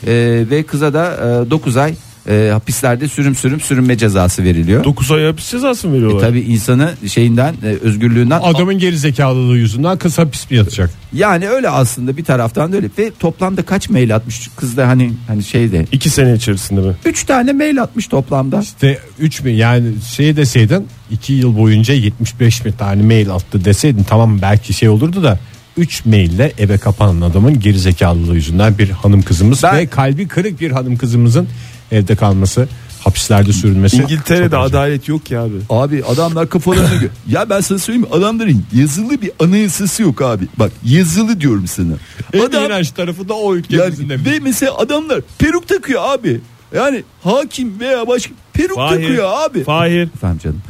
[0.08, 1.96] E, ve kıza da 9 ay
[2.30, 4.84] e, hapislerde sürüm sürüm sürünme cezası veriliyor.
[4.84, 6.20] 9 ay hapis cezası mı veriyorlar?
[6.20, 10.90] Tabi insanı şeyinden e, özgürlüğünden Adamın geri zekalılığı yüzünden kız hapis mi yatacak?
[11.14, 15.14] yani öyle aslında bir taraftan da öyle ve toplamda kaç mail atmış kız da hani
[15.28, 16.94] hani şeyde 2 sene içerisinde mi?
[17.06, 18.62] 3 tane mail atmış toplamda.
[18.62, 24.04] İşte 3 mi yani şey deseydin 2 yıl boyunca 75 mi tane mail attı deseydin
[24.04, 25.40] tamam belki şey olurdu da
[25.78, 30.72] 3 maille eve kapanan adamın gerizekalılığı yüzünden bir hanım kızımız Ben- ve kalbi kırık bir
[30.72, 31.48] hanım kızımızın
[31.92, 32.68] evde kalması
[33.04, 33.98] hapislerde sürülmesi.
[33.98, 35.56] İngiltere'de adalet yok ki abi.
[35.70, 37.12] Abi adamlar kafalarına göre.
[37.28, 38.16] Ya ben sana söyleyeyim mi?
[38.16, 40.48] adamların yazılı bir anayasası yok abi.
[40.60, 41.94] Bak yazılı diyorum sana.
[42.34, 44.26] En Adam iğrenç tarafı da o yani, ülkemizin de.
[44.26, 46.42] ve mesela adamlar peruk takıyor abi.
[46.76, 49.64] Yani hakim veya başka peruk takıyor abi.
[49.64, 50.10] Fahir.
[50.16, 50.62] Efendim canım.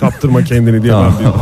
[0.00, 1.40] Kaptırma kendini diye ben diyorum.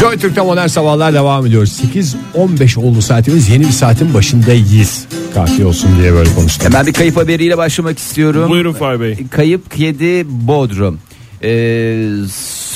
[0.00, 1.66] Joy Türk'te modern sabahlar devam ediyor.
[1.66, 5.06] 8-15 oldu saatimiz yeni bir saatin başındayız.
[5.34, 6.66] Kafi olsun diye böyle konuştum.
[6.66, 8.50] Hemen bir kayıp haberiyle başlamak istiyorum.
[8.50, 9.16] Buyurun Fahir Bey.
[9.30, 10.98] Kayıp kedi Bodrum.
[11.42, 12.08] Ee,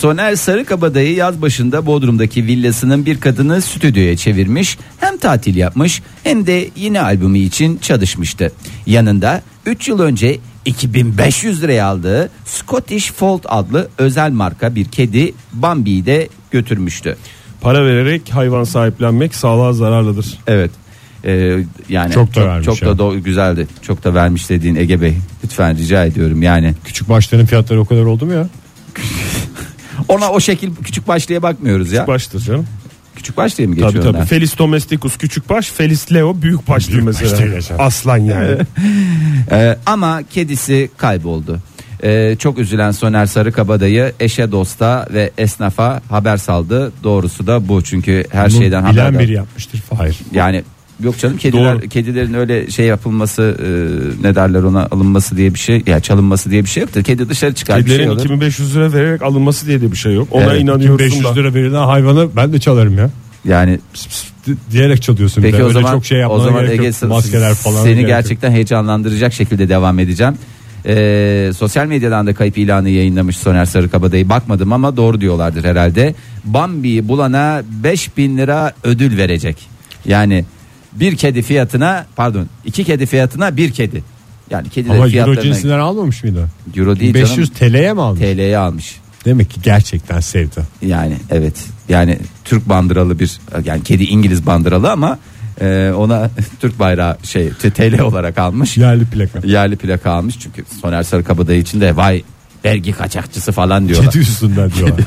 [0.01, 4.79] Soner Sarıkabadayı yaz başında Bodrum'daki villasının bir kadını stüdyoya çevirmiş.
[5.01, 8.53] Hem tatil yapmış hem de yeni albümü için çalışmıştı.
[8.87, 16.07] Yanında 3 yıl önce 2500 liraya aldığı Scottish Fold adlı özel marka bir kedi Bambi'yi
[16.07, 17.17] de götürmüştü.
[17.61, 20.39] Para vererek hayvan sahiplenmek sağlığa zararlıdır.
[20.47, 20.71] Evet.
[21.25, 21.59] Ee,
[21.89, 22.89] yani Çok da çok ya.
[22.89, 23.67] da do- güzeldi.
[23.83, 25.15] Çok da vermiş dediğin Ege Bey.
[25.45, 26.75] Lütfen rica ediyorum yani.
[26.85, 28.49] Küçük başların fiyatları o kadar oldu mu ya?
[30.09, 32.07] Ona o şekil küçük başlığa bakmıyoruz ya.
[32.07, 32.67] Baştır canım.
[33.17, 34.17] Küçük baş diye mi Tabii geçiyor tabii.
[34.17, 34.27] onlar?
[34.27, 37.39] Felis domesticus küçük baş, Felis leo büyük baş mesela.
[37.39, 37.77] diye geçer.
[37.79, 38.57] Aslan yani.
[39.53, 41.59] Ee, ama kedisi kayboldu.
[42.05, 46.93] Ee, çok üzülen Soner Sarıkabadayı eşe dosta ve esnafa haber saldı.
[47.05, 49.21] Doğrusu da bu çünkü her Bunu şeyden bilen haberdar.
[49.23, 49.83] biri yapmıştır.
[49.99, 50.17] Hayır.
[50.35, 50.63] Yani
[51.05, 51.89] yok canım kediler Doğru.
[51.89, 53.69] kedilerin öyle şey yapılması e,
[54.29, 57.03] ne derler ona alınması diye bir şey ya çalınması diye bir şey yoktur.
[57.03, 58.21] Kedi dışarı çıkar bir şey Kedilerin olur.
[58.21, 60.29] 2500 lira vererek alınması diye de bir şey yok.
[60.31, 61.35] Ona Evet, inanıyorsun 500 da.
[61.35, 63.11] lira verilen hayvanı ben de çalarım ya.
[63.45, 65.43] Yani Pıs pıs di- diyerek çalıyorsun.
[65.45, 65.65] bir Peki de.
[65.65, 67.77] o Öyle zaman çok şey o zaman gerek Ege Maskeler falan.
[67.77, 68.09] seni gerek yok.
[68.09, 70.35] gerçekten heyecanlandıracak şekilde devam edeceğim.
[70.87, 76.15] Ee, sosyal medyadan da kayıp ilanı yayınlamış Soner Sarıkabadayı bakmadım ama doğru diyorlardır herhalde.
[76.45, 79.57] Bambi'yi bulana 5000 lira ödül verecek.
[80.05, 80.45] Yani
[80.93, 84.05] bir kedi fiyatına pardon iki kedi fiyatına bir kedi.
[84.51, 86.49] Yani kedilerin Ama euro fiyatlarına cinsinden almamış mıydı?
[86.77, 88.21] euro değil 500 canım TL'ye mi almış?
[88.21, 89.01] TL'ye almış.
[89.25, 90.61] Demek ki gerçekten sevdi.
[90.83, 91.55] Yani evet
[91.89, 95.19] yani Türk bandıralı bir yani kedi İngiliz bandıralı ama
[95.61, 98.77] e, ona Türk bayrağı şey TL olarak almış.
[98.77, 99.41] Yerli plaka.
[99.47, 102.23] yerli plaka almış çünkü Soner Sarıkabadayı için de vay
[102.65, 104.11] vergi kaçakçısı falan diyorlar.
[104.13, 105.05] Kedi üstünden diyorlar.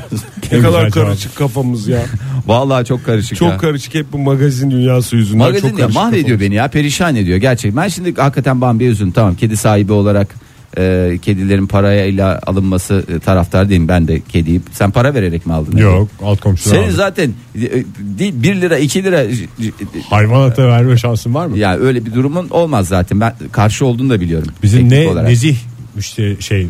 [0.52, 2.02] Ne kadar karışık kafamız ya.
[2.46, 3.38] Vallahi çok karışık ya.
[3.50, 6.40] Çok karışık hep bu magazin dünyası yüzünden Magazin çok ya mahvediyor kafamız.
[6.40, 7.82] beni ya perişan ediyor gerçekten.
[7.82, 10.28] Ben şimdi hakikaten Bambi'ye üzüldüm tamam kedi sahibi olarak
[10.78, 14.62] e, kedilerin parayla alınması e, taraftar değilim ben de kediyim.
[14.72, 15.76] Sen para vererek mi aldın?
[15.78, 16.92] Yok alt komşular Senin aldı.
[16.94, 17.60] zaten e,
[18.18, 19.28] değil 1 lira 2 lira e,
[20.10, 21.58] Hayvanata verme şansın var mı?
[21.58, 23.20] ya öyle bir durumun olmaz zaten.
[23.20, 24.48] Ben karşı olduğunu da biliyorum.
[24.62, 25.28] Bizim teknik ne olarak.
[25.28, 25.56] nezih
[25.96, 26.68] müşteri şey e,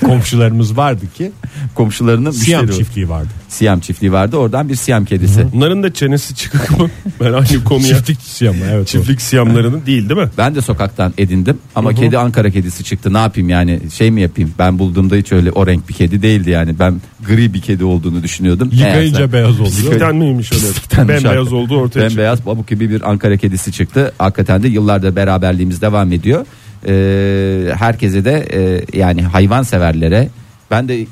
[0.06, 1.32] komşularımız vardı ki
[1.74, 3.28] komşularının Siyam müşteri çiftliği vardı.
[3.48, 4.36] Siyam çiftliği vardı.
[4.36, 5.46] Oradan bir Siyam kedisi.
[5.52, 6.90] Bunların da çenesi çıkık mı?
[7.20, 7.88] Ben aynı konuya.
[7.88, 8.88] Çiftlik siyamı evet.
[8.88, 10.28] Çiftlik siyamlarının değil değil mi?
[10.38, 13.12] Ben de sokaktan edindim ama kedi Ankara kedisi çıktı.
[13.12, 14.54] Ne yapayım yani şey mi yapayım?
[14.58, 16.78] Ben bulduğumda hiç öyle o renk bir kedi değildi yani.
[16.78, 18.68] Ben gri bir kedi olduğunu düşünüyordum.
[18.72, 19.70] Yıkayınca Meğerse- beyaz oldu.
[19.70, 20.62] Sikten miymiş öyle?
[20.62, 21.56] Siktenmiş Bembeyaz hakikaten.
[21.56, 22.16] olduğu ortaya çıktı.
[22.16, 24.12] Bembeyaz pamuk gibi bir Ankara kedisi çıktı.
[24.18, 26.46] Hakikaten de yıllardır beraberliğimiz devam ediyor.
[26.88, 30.28] Ee, herkese de e, yani hayvan severlere
[30.70, 31.06] ben de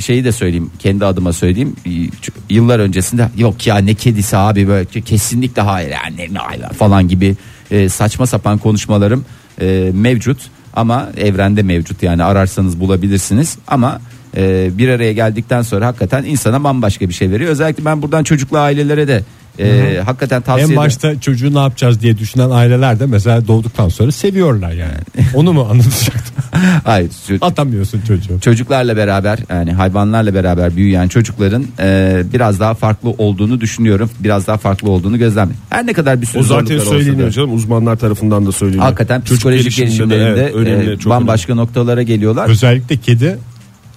[0.00, 1.76] şeyi de söyleyeyim kendi adıma söyleyeyim.
[1.86, 7.08] Ç- yıllar öncesinde yok ya ne kedisi abi böyle kesinlikle hayır yani ne hayvan falan
[7.08, 7.36] gibi
[7.70, 9.24] e, saçma sapan konuşmalarım
[9.60, 10.38] e, mevcut.
[10.74, 13.58] Ama evrende mevcut yani ararsanız bulabilirsiniz.
[13.66, 14.00] Ama
[14.36, 18.58] e, bir araya geldikten sonra hakikaten insana bambaşka bir şey veriyor özellikle ben buradan çocuklu
[18.58, 19.22] ailelere de
[19.58, 20.76] e, hakikaten tavsiye En ederim.
[20.82, 25.28] başta çocuğu ne yapacağız diye düşünen aileler de mesela doğduktan sonra seviyorlar yani.
[25.34, 26.34] Onu mu anlatacaktım?
[26.84, 28.40] Hayır Atamıyorsun çocuğu.
[28.40, 34.10] çocuklarla beraber yani hayvanlarla beraber büyüyen çocukların e, biraz daha farklı olduğunu düşünüyorum.
[34.20, 35.62] Biraz daha farklı olduğunu gözlemliyorum.
[35.70, 38.82] Her ne kadar bir sürü O zaten söyleniyor canım uzmanlar tarafından da söyleniyor.
[38.84, 42.48] Hakikaten Çocuk psikolojik gelişiminde de, gelişimlerinde evet, önemli, e, bambaşka noktalara geliyorlar.
[42.48, 43.38] Özellikle kedi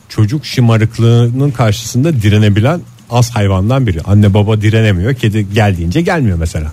[0.10, 4.02] çocuk şımarıklığının karşısında direnebilen az hayvandan biri.
[4.02, 5.14] Anne baba direnemiyor.
[5.14, 6.72] Kedi geldiğince gelmiyor mesela.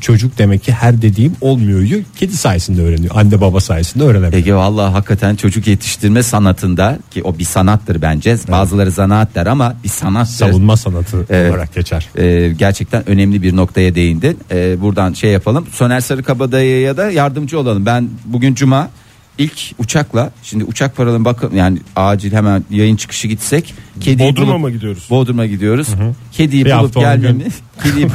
[0.00, 2.02] çocuk demek ki her dediğim olmuyor.
[2.16, 3.14] Kedi sayesinde öğreniyor.
[3.16, 4.42] Anne baba sayesinde öğrenebiliyor.
[4.42, 8.36] Ege vallahi hakikaten çocuk yetiştirme sanatında ki o bir sanattır bence.
[8.50, 10.32] Bazıları zanaat der ama bir sanattır.
[10.32, 11.50] Savunma sanatı Evet.
[11.50, 12.08] olarak geçer.
[12.18, 14.38] Ee, gerçekten önemli bir noktaya değindin.
[14.50, 15.66] Ee, buradan şey yapalım.
[15.72, 17.86] Soner Sarıkabadayı'ya da yardımcı olalım.
[17.86, 18.90] Ben bugün cuma
[19.38, 24.60] ilk uçakla şimdi uçak paralarına bakın yani acil hemen yayın çıkışı gitsek kediyi Bodrum'a bulup-
[24.60, 25.06] mı gidiyoruz?
[25.10, 25.88] Bodrum'a gidiyoruz.
[26.32, 27.38] Kediyi Bir bulup hafta on gelmemi.
[27.38, 27.52] gün.
[27.82, 28.08] Kediyi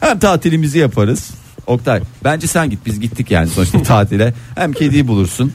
[0.00, 1.30] hem tatilimizi yaparız.
[1.66, 4.34] Oktay bence sen git biz gittik yani sonuçta tatile.
[4.54, 5.52] Hem kediyi bulursun.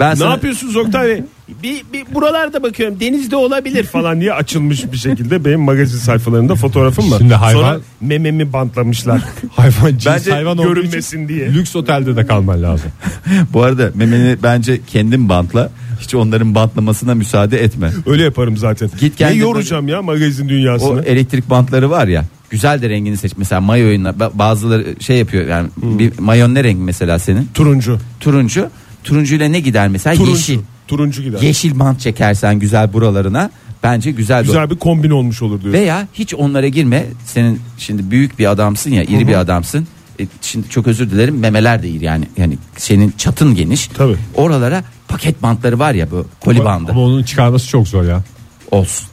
[0.00, 1.22] Ben Ne sana- yapıyorsunuz Oktay Bey?
[1.62, 7.10] Bir, bir buralarda bakıyorum denizde olabilir falan diye açılmış bir şekilde benim magazin sayfalarında fotoğrafım
[7.12, 7.18] var.
[7.18, 9.20] Şimdi hayvan- Sonra mememi bantlamışlar.
[9.50, 11.54] Hayvan cins Bence hayvan görünmesin diye.
[11.54, 12.90] Lüks otelde de kalman lazım.
[13.52, 15.70] Bu arada memeni bence kendin bantla.
[16.00, 17.90] Hiç onların bantlamasına müsaade etme.
[18.06, 18.90] Öyle yaparım zaten.
[19.00, 21.02] Git ne yoracağım ya magazin O dünyasını.
[21.04, 22.24] elektrik bantları var ya.
[22.50, 23.32] Güzel de rengini seç.
[23.36, 27.48] Mesela mayoyla ba- bazıları şey yapıyor yani bir mayon ne renk mesela senin?
[27.54, 27.98] Turuncu.
[28.20, 28.68] Turuncu.
[29.04, 30.16] Turuncuyla ne gider mesela?
[30.16, 30.32] Turuncu.
[30.32, 30.58] Yeşil.
[30.88, 31.40] Turuncu gider.
[31.40, 33.50] Yeşil bant çekersen güzel buralarına
[33.82, 35.72] bence güzel, bir Güzel bir kombin olmuş olur diyor.
[35.72, 37.06] Veya hiç onlara girme.
[37.24, 39.86] Senin şimdi büyük bir adamsın ya, iri bir adamsın.
[40.20, 42.24] E, şimdi çok özür dilerim memeler de iri yani.
[42.36, 43.86] Yani senin çatın geniş.
[43.86, 44.16] Tabii.
[44.34, 46.90] Oralara paket bantları var ya bu koli bandı.
[46.92, 48.22] Ama onun çıkarması çok zor ya.
[48.70, 49.06] Olsun.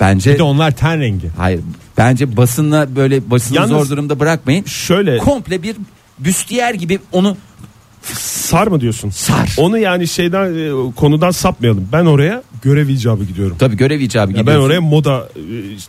[0.00, 1.28] Bence Bir de onlar ten rengi.
[1.36, 1.60] hayır.
[1.98, 4.64] Bence basınla böyle basını Yalnız- zor durumda bırakmayın.
[4.64, 5.76] Şöyle Komple bir
[6.18, 7.36] büstiyer gibi onu
[8.12, 9.10] sar mı diyorsun?
[9.10, 9.54] sar.
[9.58, 11.88] Onu yani şeyden e, konudan sapmayalım.
[11.92, 13.56] Ben oraya görev icabı gidiyorum.
[13.58, 14.66] Tabii görev icabı Ya ben gidiyorsun.
[14.66, 15.42] oraya moda e,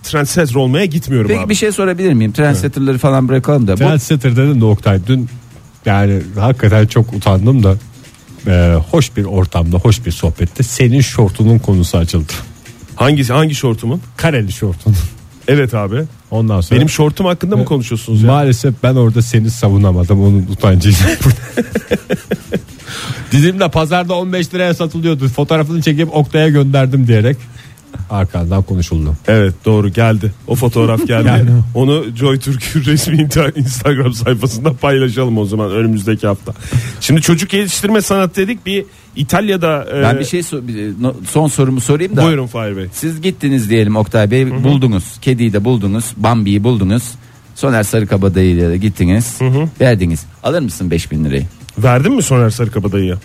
[0.04, 1.50] trendsetter olmaya gitmiyorum Peki abi.
[1.50, 2.32] bir şey sorabilir miyim?
[2.32, 3.74] Trendsetter'ları falan bırakalım da.
[3.74, 5.30] Bu Trendsetter dedim de Oktay dün
[5.86, 7.76] yani hakikaten çok utandım da
[8.48, 12.34] e, hoş bir ortamda hoş bir sohbette senin şortunun konusu açıldı.
[12.96, 14.02] Hangisi hangi şortumun?
[14.18, 14.96] Kareli şortun.
[15.48, 16.04] Evet abi.
[16.32, 18.28] Ondan sonra Benim şortum hakkında mı konuşuyorsunuz ya?
[18.28, 21.00] maalesef ben orada seni savunamadım onun utancıyla.
[23.32, 25.28] Dizimle pazarda 15 liraya satılıyordu.
[25.28, 27.38] Fotoğrafını çekip Oktay'a gönderdim diyerek
[28.10, 29.14] arkandan konuşuldu.
[29.28, 30.32] Evet doğru geldi.
[30.48, 31.24] O fotoğraf geldi.
[31.24, 31.52] Geldi.
[31.76, 36.54] Onu Joy Türk'ün resmi Instagram sayfasında paylaşalım o zaman önümüzdeki hafta.
[37.02, 42.16] Şimdi çocuk yetiştirme sanat dedik bir İtalya'da e, Ben bir şey so- son sorumu sorayım
[42.16, 42.24] da.
[42.26, 42.88] buyurun Fahir Bey.
[42.94, 45.04] Siz gittiniz diyelim Oktay Bey buldunuz.
[45.22, 46.06] Kediyi de buldunuz.
[46.18, 47.04] Bambi'yi buldunuz.
[47.56, 49.38] Soner Sarıkabadayı ile de gittiniz.
[49.82, 50.26] Verdiniz.
[50.44, 51.46] Alır mısın 5000 lirayı?
[51.78, 53.16] Verdin mi Soner Sarıkabadayı'ya?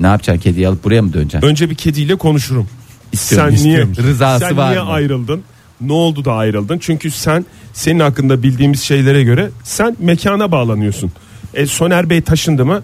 [0.00, 1.48] Ne yapacaksın kediyi alıp buraya mı döneceksin?
[1.48, 2.66] Önce bir kediyle konuşurum.
[3.12, 4.90] İstiyorum, sen niye Rızası sen var niye mı?
[4.90, 5.42] ayrıldın?
[5.80, 6.78] Ne oldu da ayrıldın?
[6.78, 11.12] Çünkü sen senin hakkında bildiğimiz şeylere göre sen mekana bağlanıyorsun.
[11.54, 12.82] E, Soner Bey taşındı mı?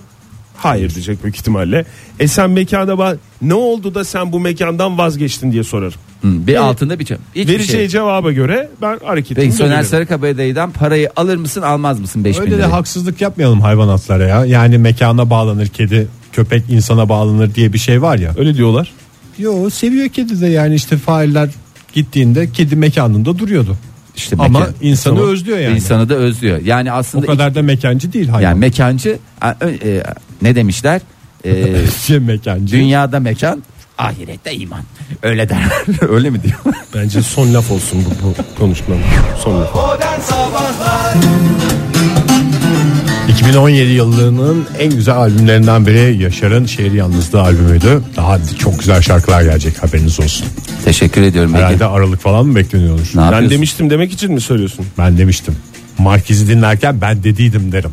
[0.57, 1.85] Hayır diyecek büyük ihtimalle.
[2.21, 5.99] E sen mekana bağ ne oldu da sen bu mekandan vazgeçtin diye sorarım.
[6.23, 7.19] Hı, bir altında bir çam.
[7.35, 7.89] Hiçbir Vereceği şey.
[7.89, 9.83] cevaba göre ben hareketimi Peki Soner.
[9.83, 12.71] Sarıkabadayı'dan parayı alır mısın almaz mısın 5000 Öyle de lirayı?
[12.73, 14.45] haksızlık yapmayalım hayvanatlara ya.
[14.45, 18.33] Yani mekana bağlanır kedi, köpek insana bağlanır diye bir şey var ya.
[18.39, 18.93] Öyle diyorlar.
[19.39, 21.49] Yo seviyor kedi de yani işte failler
[21.93, 23.77] gittiğinde kedi mekanında duruyordu.
[24.17, 25.31] İşte Ama mekan- insanı Tamam.
[25.31, 25.75] özlüyor yani.
[25.77, 26.61] İnsanı da özlüyor.
[26.65, 28.51] Yani o aslında kadar da mekancı değil hayvan.
[28.51, 29.19] yani mekancı
[29.63, 30.03] e,
[30.43, 31.01] ne demişler?
[31.45, 31.75] E,
[32.07, 32.73] Şey mekancı.
[32.77, 33.63] dünyada mekan
[33.99, 34.81] ahirette iman.
[35.23, 35.73] Öyle derler.
[36.09, 36.55] Öyle mi diyor?
[36.95, 38.99] Bence son laf olsun bu, bu konuşmam.
[39.45, 39.77] Son laf.
[43.43, 48.03] Modern Sabahlar 2017 yılının en güzel albümlerinden biri Yaşar'ın Şehir Yalnızlığı albümüydü.
[48.17, 50.47] Daha çok güzel şarkılar gelecek haberiniz olsun.
[50.85, 51.55] Teşekkür ediyorum.
[51.55, 51.65] Ege.
[51.65, 53.07] Herhalde Aralık falan mı bekleniyordur?
[53.15, 53.51] Ne Ben yapıyorsun?
[53.51, 54.87] demiştim demek için mi söylüyorsun?
[54.99, 55.57] Ben demiştim.
[55.99, 57.91] Markiz'i dinlerken ben dediydim derim.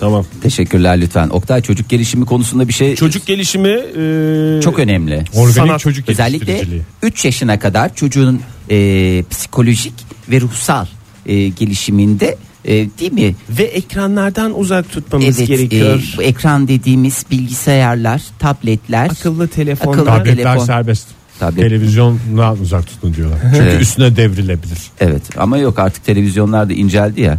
[0.00, 0.24] Tamam.
[0.42, 1.28] Teşekkürler lütfen.
[1.28, 5.24] Oktay çocuk gelişimi konusunda bir şey Çocuk gelişimi e, çok önemli.
[5.34, 6.82] Organik Sanat, çocuk Özellikle yetiştiriciliği.
[7.02, 9.92] 3 yaşına kadar çocuğun e, psikolojik
[10.30, 10.86] ve ruhsal
[11.26, 13.34] e, gelişiminde e, değil mi?
[13.50, 15.98] ve ekranlardan uzak tutmamız Evet, gerekiyor.
[16.14, 19.92] e, bu ekran dediğimiz bilgisayarlar, tabletler, Akıllı telefonlar.
[19.98, 20.64] Akıllı Tabletler telefon.
[20.64, 21.08] serbest.
[21.40, 21.60] Tablet.
[21.60, 23.38] Televizyondan uzak tutun diyorlar.
[23.42, 23.82] Çünkü Evet.
[23.82, 24.78] üstüne devrilebilir.
[25.00, 27.38] Evet ama yok artık televizyonlar da inceldi ya.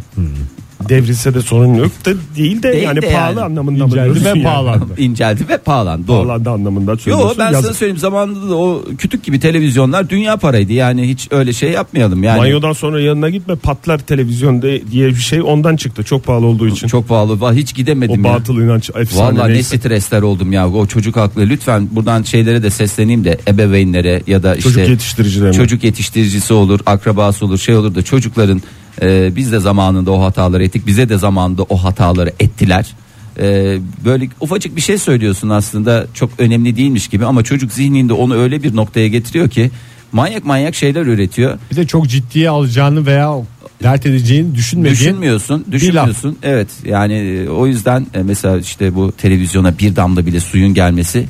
[0.89, 3.41] Devrilse de sorun yok da değil de Değil yani de pahalı yani.
[3.45, 4.43] anlamında mı İnceldi ve yani?
[4.43, 4.85] pahalandı.
[4.97, 6.07] İnceldi ve pahalandı.
[6.07, 6.17] Doğru.
[6.27, 7.35] Pahalandı anlamında Yo söylüyorsun.
[7.39, 7.61] ben Yazık.
[7.65, 12.23] sana söyleyeyim zamanında da o kütük gibi televizyonlar dünya paraydı yani hiç öyle şey yapmayalım
[12.23, 12.39] yani.
[12.39, 16.67] Banyodan sonra yanına gitme patlar televizyon de- diye bir şey ondan çıktı çok pahalı olduğu
[16.67, 16.87] için.
[16.87, 17.53] Çok pahalı.
[17.55, 20.69] Hiç gidemedim o batıl inanç efsane Vallahi ne stresler oldum ya.
[20.69, 21.41] O çocuk haklı.
[21.41, 25.53] Lütfen buradan şeylere de sesleneyim de ebeveynlere ya da işte Çocuk yetiştiricilerine.
[25.57, 28.61] çocuk yetiştiricisi olur, akrabası olur, şey olur da çocukların
[29.01, 30.87] e, biz de zamanında o hataları ettik.
[30.87, 32.93] Bize de zamanında o hataları ettiler.
[33.39, 38.35] E, böyle ufacık bir şey söylüyorsun aslında çok önemli değilmiş gibi ama çocuk zihninde onu
[38.35, 39.71] öyle bir noktaya getiriyor ki
[40.11, 41.57] manyak manyak şeyler üretiyor.
[41.71, 43.35] Bir de çok ciddiye alacağını veya
[43.83, 46.37] dert edeceğini düşünmediğin Düşünmüyorsun, düşünmüyorsun.
[46.43, 51.27] Evet, yani e, o yüzden e, mesela işte bu televizyona bir damla bile suyun gelmesi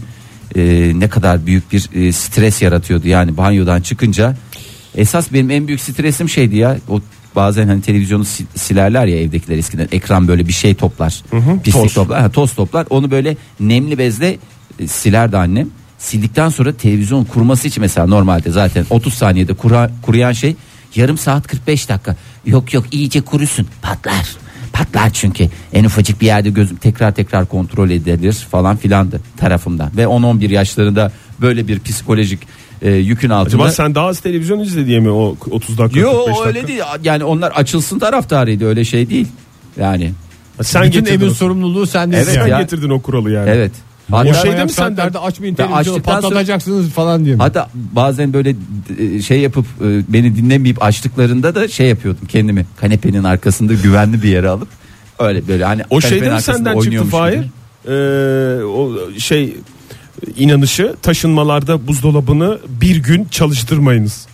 [0.56, 3.08] e, ne kadar büyük bir e, stres yaratıyordu.
[3.08, 4.36] Yani banyodan çıkınca
[4.96, 6.78] esas benim en büyük stresim şeydi ya.
[6.90, 7.02] O
[7.36, 11.24] bazen hani televizyonu si- silerler ya evdekiler eskiden ekran böyle bir şey toplar.
[11.64, 11.94] pislik toz.
[11.94, 12.88] toplar, ha, toz toplar.
[12.90, 14.38] Onu böyle nemli bezle
[14.80, 15.70] e, silerdi annem.
[15.98, 20.56] Sildikten sonra televizyon kuruması için mesela normalde zaten 30 saniyede kura- kuruyan şey
[20.96, 22.16] yarım saat 45 dakika.
[22.46, 24.36] Yok yok iyice kurusun patlar.
[24.74, 29.92] Patlar çünkü en ufacık bir yerde gözüm tekrar tekrar kontrol edilir falan filandı tarafımdan.
[29.98, 32.40] Ve 10-11 yaşlarında böyle bir psikolojik
[32.82, 33.56] e, yükün altında.
[33.64, 36.48] Acaba sen daha az televizyon izle diye mi o 30 dakika Yo 45 dakika?
[36.48, 39.28] öyle değil yani onlar açılsın taraftarıydı öyle şey değil.
[39.80, 40.12] Yani
[40.62, 42.16] Sen bütün getirdin evin o- sorumluluğu sende.
[42.18, 42.62] Evet Sen ya.
[42.62, 43.50] getirdin o kuralı yani.
[43.50, 43.72] evet.
[44.12, 44.68] O Hatta, şey- Şey mi senden?
[44.68, 47.42] saatlerde açmayın Ya televizyonu açtıktan sonra- patlatacaksınız falan diye mi?
[47.42, 48.56] hatta bazen böyle
[49.00, 54.30] e, şey yapıp e, beni dinlemeyip açtıklarında da şey yapıyordum kendimi kanepenin arkasında güvenli bir
[54.30, 54.68] yere alıp
[55.20, 57.34] öyle böyle hani O kanepenin şeyden arkasında senden çıktı oynuyormuş Fahir.
[57.34, 57.46] gibi.
[57.88, 59.58] Ee, o şey
[60.38, 64.28] inanışı taşınmalarda buzdolabını bir gün çalıştırmayınız.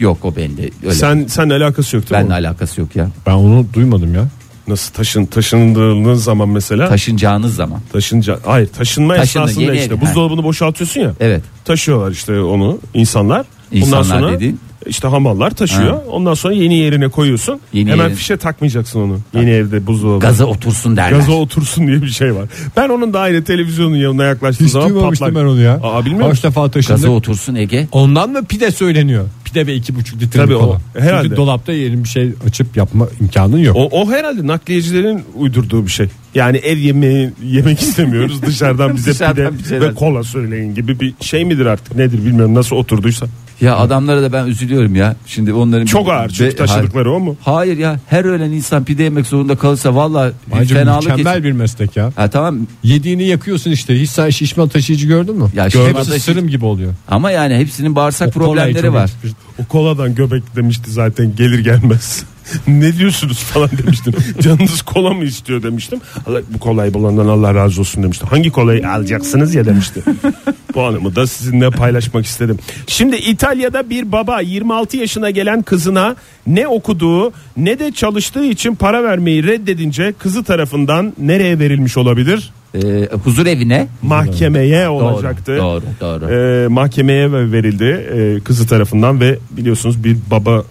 [0.00, 0.94] Yok o bende öyle.
[0.94, 2.30] Sen sen alakası yok değil mi?
[2.30, 3.08] Benle alakası yok ya.
[3.26, 4.28] Ben onu duymadım ya.
[4.68, 7.80] Nasıl taşın taşındığınız zaman mesela Taşınacağınız zaman.
[7.92, 11.12] taşınca hayır taşınma Taşındı, esnasında yeni işte ev, buzdolabını boşaltıyorsun ya.
[11.20, 11.42] Evet.
[11.64, 13.46] Taşıyorlar işte onu insanlar.
[13.72, 14.60] İnsanlar Ondan sonra dediğin?
[14.86, 15.92] İşte hamallar taşıyor.
[15.92, 16.02] Ha.
[16.10, 17.60] Ondan sonra yeni yerine koyuyorsun.
[17.72, 19.18] Yeni Hemen yerin- fişe takmayacaksın onu.
[19.34, 20.20] Yeni evde buzdolabı.
[20.20, 21.16] Gaza otursun derler.
[21.18, 22.48] Gaza otursun diye bir şey var.
[22.76, 25.44] Ben onun da aynı televizyonun yanına yaklaştığı Hiç zaman duymamıştım patlak.
[25.44, 25.80] ben onu ya.
[25.82, 26.30] Aa bilmiyorum.
[26.30, 26.96] Kaç defa taşındık.
[27.02, 27.86] Gaza otursun Ege.
[27.92, 29.24] Ondan mı pide söyleniyor?
[29.44, 30.80] Pide ve iki buçuk litre Tabii o, kola.
[30.98, 31.22] herhalde.
[31.24, 33.76] Çünkü dolapta yerin bir şey açıp yapma imkanın yok.
[33.76, 36.06] O, o herhalde nakliyecilerin uydurduğu bir şey.
[36.34, 41.44] Yani ev yemeği yemek istemiyoruz dışarıdan bize Dışarıdan pide ve kola söyleyin gibi bir şey
[41.44, 43.26] midir artık nedir bilmiyorum nasıl oturduysa.
[43.60, 45.16] Ya adamlara da ben üzülüyorum ya.
[45.26, 47.36] Şimdi onların Çok ağır çünkü Ve- taşıdıkları o mu?
[47.42, 51.52] Hayır ya her öğlen insan pide yemek zorunda kalırsa valla Bence fenalık mükemmel geçir- bir
[51.52, 52.12] meslek ya.
[52.16, 54.00] Ha tamam Yediğini yakıyorsun işte.
[54.00, 55.48] Hiç sen şişman taşıyıcı gördün mü?
[55.54, 56.94] Ya şişman Hepsi taşıyıcı- sırım gibi oluyor.
[57.08, 59.10] ama yani hepsinin bağırsak O kolay problemleri çok var.
[59.58, 62.22] O koladan göbek demişti zaten gelir gelmez.
[62.66, 64.14] Ne diyorsunuz falan demiştim.
[64.40, 66.00] Canınız kola mı istiyor demiştim.
[66.26, 68.26] Allah, bu kolayı bulandan Allah razı olsun demişti.
[68.26, 70.02] Hangi kolayı alacaksınız ya demişti.
[70.74, 72.58] bu anımı da sizinle paylaşmak istedim.
[72.86, 79.04] Şimdi İtalya'da bir baba 26 yaşına gelen kızına ne okuduğu ne de çalıştığı için para
[79.04, 82.52] vermeyi reddedince kızı tarafından nereye verilmiş olabilir?
[82.74, 85.56] Ee, huzur evine Mahkemeye olacaktı.
[85.56, 86.30] Doğru doğru.
[86.30, 90.64] Ee, mahkemeye verildi e, kızı tarafından ve biliyorsunuz bir baba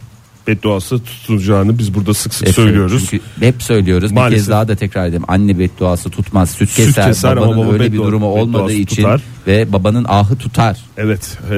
[0.49, 3.07] bedduası tutulacağını biz burada sık sık Hep söylüyoruz.
[3.09, 4.12] Çünkü hep söylüyoruz.
[4.12, 4.39] Bir Maalesef.
[4.39, 5.23] kez daha da tekrar edelim.
[5.27, 6.49] Anne bedduası tutmaz.
[6.51, 7.05] Süt, Süt keser.
[7.07, 9.21] keser ama babanın baba öyle bir durumu olmadığı için tutar.
[9.47, 10.77] ve babanın ahı tutar.
[10.97, 11.55] Evet e,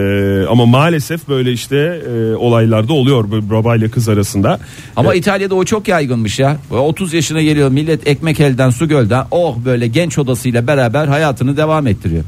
[0.49, 4.59] ama maalesef böyle işte e, olaylarda oluyor böyle baba ile kız arasında.
[4.95, 6.57] Ama İtalya'da o çok yaygınmış ya.
[6.71, 9.25] Böyle 30 yaşına geliyor millet ekmek elden su gölden.
[9.31, 12.23] Oh böyle genç odasıyla beraber hayatını devam ettiriyor.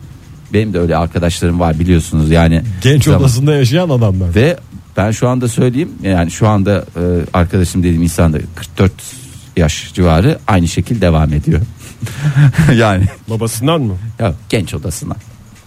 [0.54, 2.62] Benim de öyle arkadaşlarım var biliyorsunuz yani.
[2.82, 4.36] Genç Zaman- odasında yaşayan adamlar.
[4.36, 4.58] Ve
[4.98, 7.02] ben şu anda söyleyeyim yani şu anda e,
[7.34, 8.92] arkadaşım dediğim insan da 44
[9.58, 11.62] yaş civarı aynı şekil devam ediyor.
[12.76, 13.98] yani Babasından mı?
[14.20, 15.16] ya genç odasına.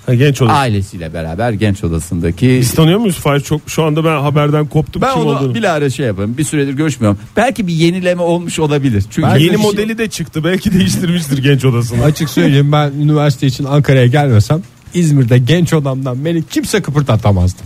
[0.06, 0.50] Ha, genç olur.
[0.54, 3.40] Ailesiyle beraber genç odasındaki Biz tanıyor muyuz Fahir?
[3.40, 5.54] Çok şu anda ben haberden koptum ben kim onu olduğunu.
[5.54, 6.38] bilahare şey yapayım.
[6.38, 7.18] Bir süredir görüşmüyorum.
[7.36, 9.04] Belki bir yenileme olmuş olabilir.
[9.10, 10.44] Çünkü Ben- Yeni şey- modeli de çıktı.
[10.44, 12.04] Belki değiştirmiştir genç odasını.
[12.04, 14.62] Açık söyleyeyim ben üniversite için Ankara'ya gelmesem
[14.94, 17.62] İzmir'de genç odamdan beni kimse kıpırdatamazdı.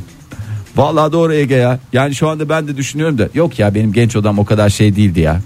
[0.76, 1.78] Vallahi doğru Ege ya.
[1.92, 4.96] Yani şu anda ben de düşünüyorum da yok ya benim genç odam o kadar şey
[4.96, 5.40] değildi ya.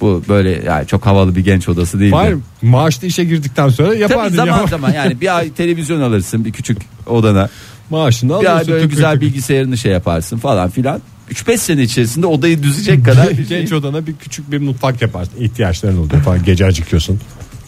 [0.00, 2.14] Bu böyle yani çok havalı bir genç odası değildi.
[2.14, 4.66] Hayır maaşlı işe girdikten sonra Tabii yapardın zaman ya.
[4.66, 7.48] zaman yani bir ay televizyon alırsın bir küçük odana.
[7.90, 8.58] Maaşını Bir alıyorsun.
[8.58, 9.20] ay böyle tıkır güzel tıkır.
[9.26, 11.00] bilgisayarını şey yaparsın falan filan.
[11.30, 13.58] 3-5 sene içerisinde odayı düzecek kadar bir şey.
[13.58, 15.32] Genç odana bir küçük bir mutfak yaparsın.
[15.40, 16.44] İhtiyaçların oluyor falan.
[16.44, 17.20] Gece acıkıyorsun.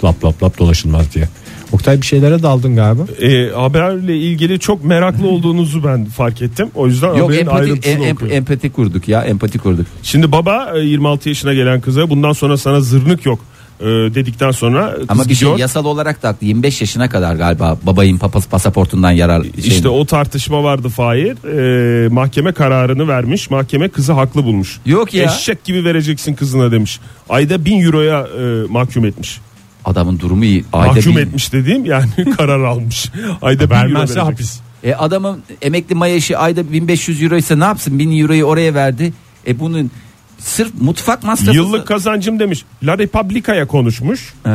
[0.05, 1.29] Lap lap lap dolaşılmaz diye.
[1.73, 3.03] Oktay bir şeylere daldın galiba.
[3.23, 6.69] E, haberle ilgili çok meraklı olduğunuzu ben fark ettim.
[6.75, 8.37] O yüzden Yok haberin empati, ayrıntısını em- em- okuyorum.
[8.37, 9.87] empati kurduk ya empati kurduk.
[10.03, 13.41] Şimdi baba e, 26 yaşına gelen kıza bundan sonra sana zırnık yok
[13.81, 15.59] e, dedikten sonra kız Ama bir şey gidiyor.
[15.59, 16.47] yasal olarak da haklı.
[16.47, 19.43] 25 yaşına kadar galiba babayın papası pasaportundan yarar.
[19.43, 21.37] şey- İşte o tartışma vardı Fahir.
[22.05, 23.51] E, mahkeme kararını vermiş.
[23.51, 24.79] Mahkeme kızı haklı bulmuş.
[24.87, 25.25] Yok ya.
[25.25, 27.01] Eşek gibi vereceksin kızına demiş.
[27.29, 29.41] Ayda 1000 euroya e, mahkum etmiş.
[29.87, 30.65] Adamın durumu iyi.
[30.73, 33.11] Ayda mahkum bir- etmiş dediğim yani karar almış.
[33.43, 34.23] Ayda 1000 euro Vermezse verecek.
[34.33, 34.61] hapis.
[34.85, 37.99] E adamın emekli maaşı ayda 1500 euro ise ne yapsın?
[37.99, 39.13] 1000 euroyu oraya verdi.
[39.47, 39.91] E bunun
[40.39, 41.57] sırf mutfak masrafı.
[41.57, 42.65] Yıllık kazancım demiş.
[42.83, 44.51] La Repubblica'ya konuşmuş e,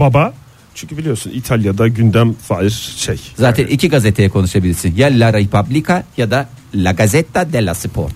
[0.00, 0.34] baba.
[0.74, 3.20] Çünkü biliyorsun İtalya'da gündem Fahir şey.
[3.36, 4.94] Zaten iki gazeteye konuşabilirsin.
[4.96, 8.14] Ya La Repubblica ya da La Gazzetta della Sport.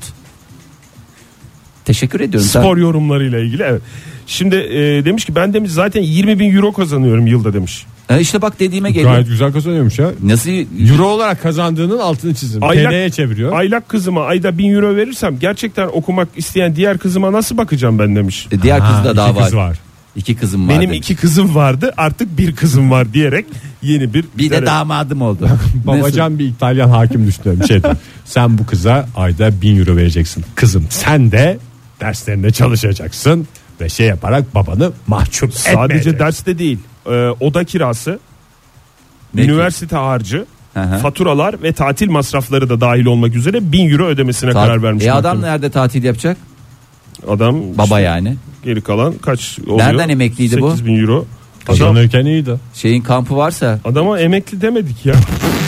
[1.89, 2.49] Teşekkür ediyorum.
[2.49, 3.83] Spor yorumlarıyla ilgili evet.
[4.27, 7.87] Şimdi e, demiş ki ben demiş zaten 20 bin euro kazanıyorum yılda demiş.
[8.11, 9.11] E işte bak dediğime geliyor.
[9.11, 10.11] Gayet güzel kazanıyormuş ya.
[10.23, 10.51] Nasıl
[10.91, 12.61] Euro olarak kazandığının altını çizin.
[12.61, 13.53] TL'ye çeviriyor.
[13.53, 18.47] Aylak kızıma ayda 1000 euro verirsem gerçekten okumak isteyen diğer kızıma nasıl bakacağım ben demiş.
[18.53, 19.45] E, diğer Ha, kız da daha iki var.
[19.45, 19.79] kız var.
[20.17, 20.79] İki kızım vardı.
[20.81, 23.47] Benim iki kızım vardı artık bir kızım var diyerek
[23.83, 25.49] yeni bir bir de damadım oldu.
[25.85, 27.89] Babacan bir İtalyan hakim düşünüyorum şeydi.
[28.25, 30.45] Sen bu kıza ayda 1000 euro vereceksin.
[30.55, 31.59] Kızım sen de
[32.01, 33.49] derslerinde çalışacaksın
[33.81, 36.19] ve şey yaparak babanı mahcup Sadece etmeyeceksin.
[36.19, 38.19] derste değil e, oda kirası,
[39.35, 39.49] Ne ki?
[39.49, 40.99] üniversite harcı, Hı hı.
[40.99, 45.05] faturalar ve tatil masrafları da dahil olmak üzere 1000 euro ödemesine Ta- karar vermiş.
[45.05, 45.53] E adam mahkeme.
[45.55, 46.37] nerede tatil yapacak?
[47.29, 48.37] Adam Baba işte yani.
[48.65, 49.79] geri kalan kaç oluyor?
[49.79, 50.71] Nereden emekliydi bu?
[50.71, 51.17] 8000 euro.
[51.17, 51.27] Adam,
[51.67, 52.57] Kazanırken iyiydi.
[52.75, 55.15] Şeyin kampı varsa adama emekli demedik ya.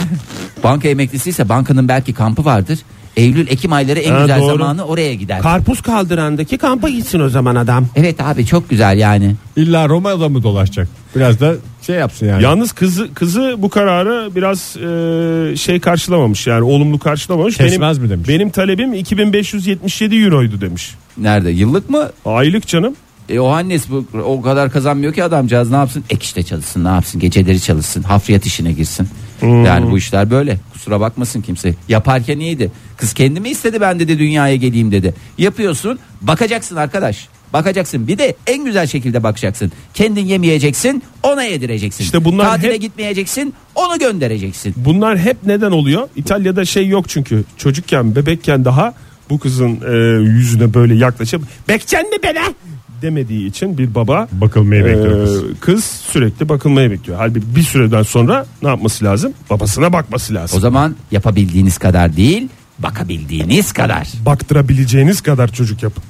[0.63, 2.79] banka emeklisiyse bankanın belki kampı vardır.
[3.17, 4.57] Eylül Ekim ayları en Ha, güzel doğru.
[4.57, 5.41] zamanı oraya gider.
[5.41, 7.87] Karpuz kaldırandaki kampa gitsin o zaman adam.
[7.95, 9.35] evet abi çok güzel yani.
[9.55, 10.87] İlla Roma'da mı dolaşacak?
[11.15, 12.43] Biraz da şey yapsın yani.
[12.43, 17.57] Yalnız kızı kızı bu kararı biraz e, şey karşılamamış yani olumlu karşılamamış.
[17.57, 18.29] Kesmez benim, mi demiş?
[18.29, 20.95] Benim talebim 2577 euroydu demiş.
[21.17, 21.49] Nerede?
[21.51, 22.09] Yıllık mı?
[22.25, 22.95] Aylık canım.
[23.29, 26.03] E o annes bu o kadar kazanmıyor ki adamcağız ne yapsın?
[26.09, 27.21] Ek işte çalışsın ne yapsın?
[27.21, 28.03] Geceleri çalışsın.
[28.03, 29.07] Hafriyat işine girsin.
[29.41, 29.65] Hmm.
[29.65, 30.57] Yani bu işler böyle.
[30.73, 31.73] Kusura bakmasın kimse.
[31.89, 32.71] Yaparken iyiydi.
[32.97, 35.13] Kız kendi mi istedi ben dedi dünyaya geleyim dedi.
[35.37, 37.27] Yapıyorsun bakacaksın arkadaş.
[37.53, 39.71] Bakacaksın bir de en güzel şekilde bakacaksın.
[39.93, 42.03] Kendin yemeyeceksin ona yedireceksin.
[42.03, 44.73] İşte bunlar Tatile hep- gitmeyeceksin onu göndereceksin.
[44.77, 46.09] Bunlar hep neden oluyor?
[46.15, 47.43] İtalya'da şey yok çünkü.
[47.57, 48.93] Çocukken, bebekken daha
[49.29, 52.53] bu kızın e, yüzüne böyle yaklaşıp "Bekçen mi bana?"
[53.01, 55.43] Demediği için bir baba Bakılmayı e, bekliyor kız.
[55.59, 57.17] kız sürekli bakılmaya bekliyor.
[57.19, 59.33] Halbuki bir süreden sonra ne yapması lazım?
[59.49, 60.57] Babasına bakması lazım.
[60.57, 62.49] O zaman yapabildiğiniz kadar değil
[62.79, 64.07] bakabildiğiniz kadar.
[64.25, 66.03] Baktırabileceğiniz kadar çocuk yapın.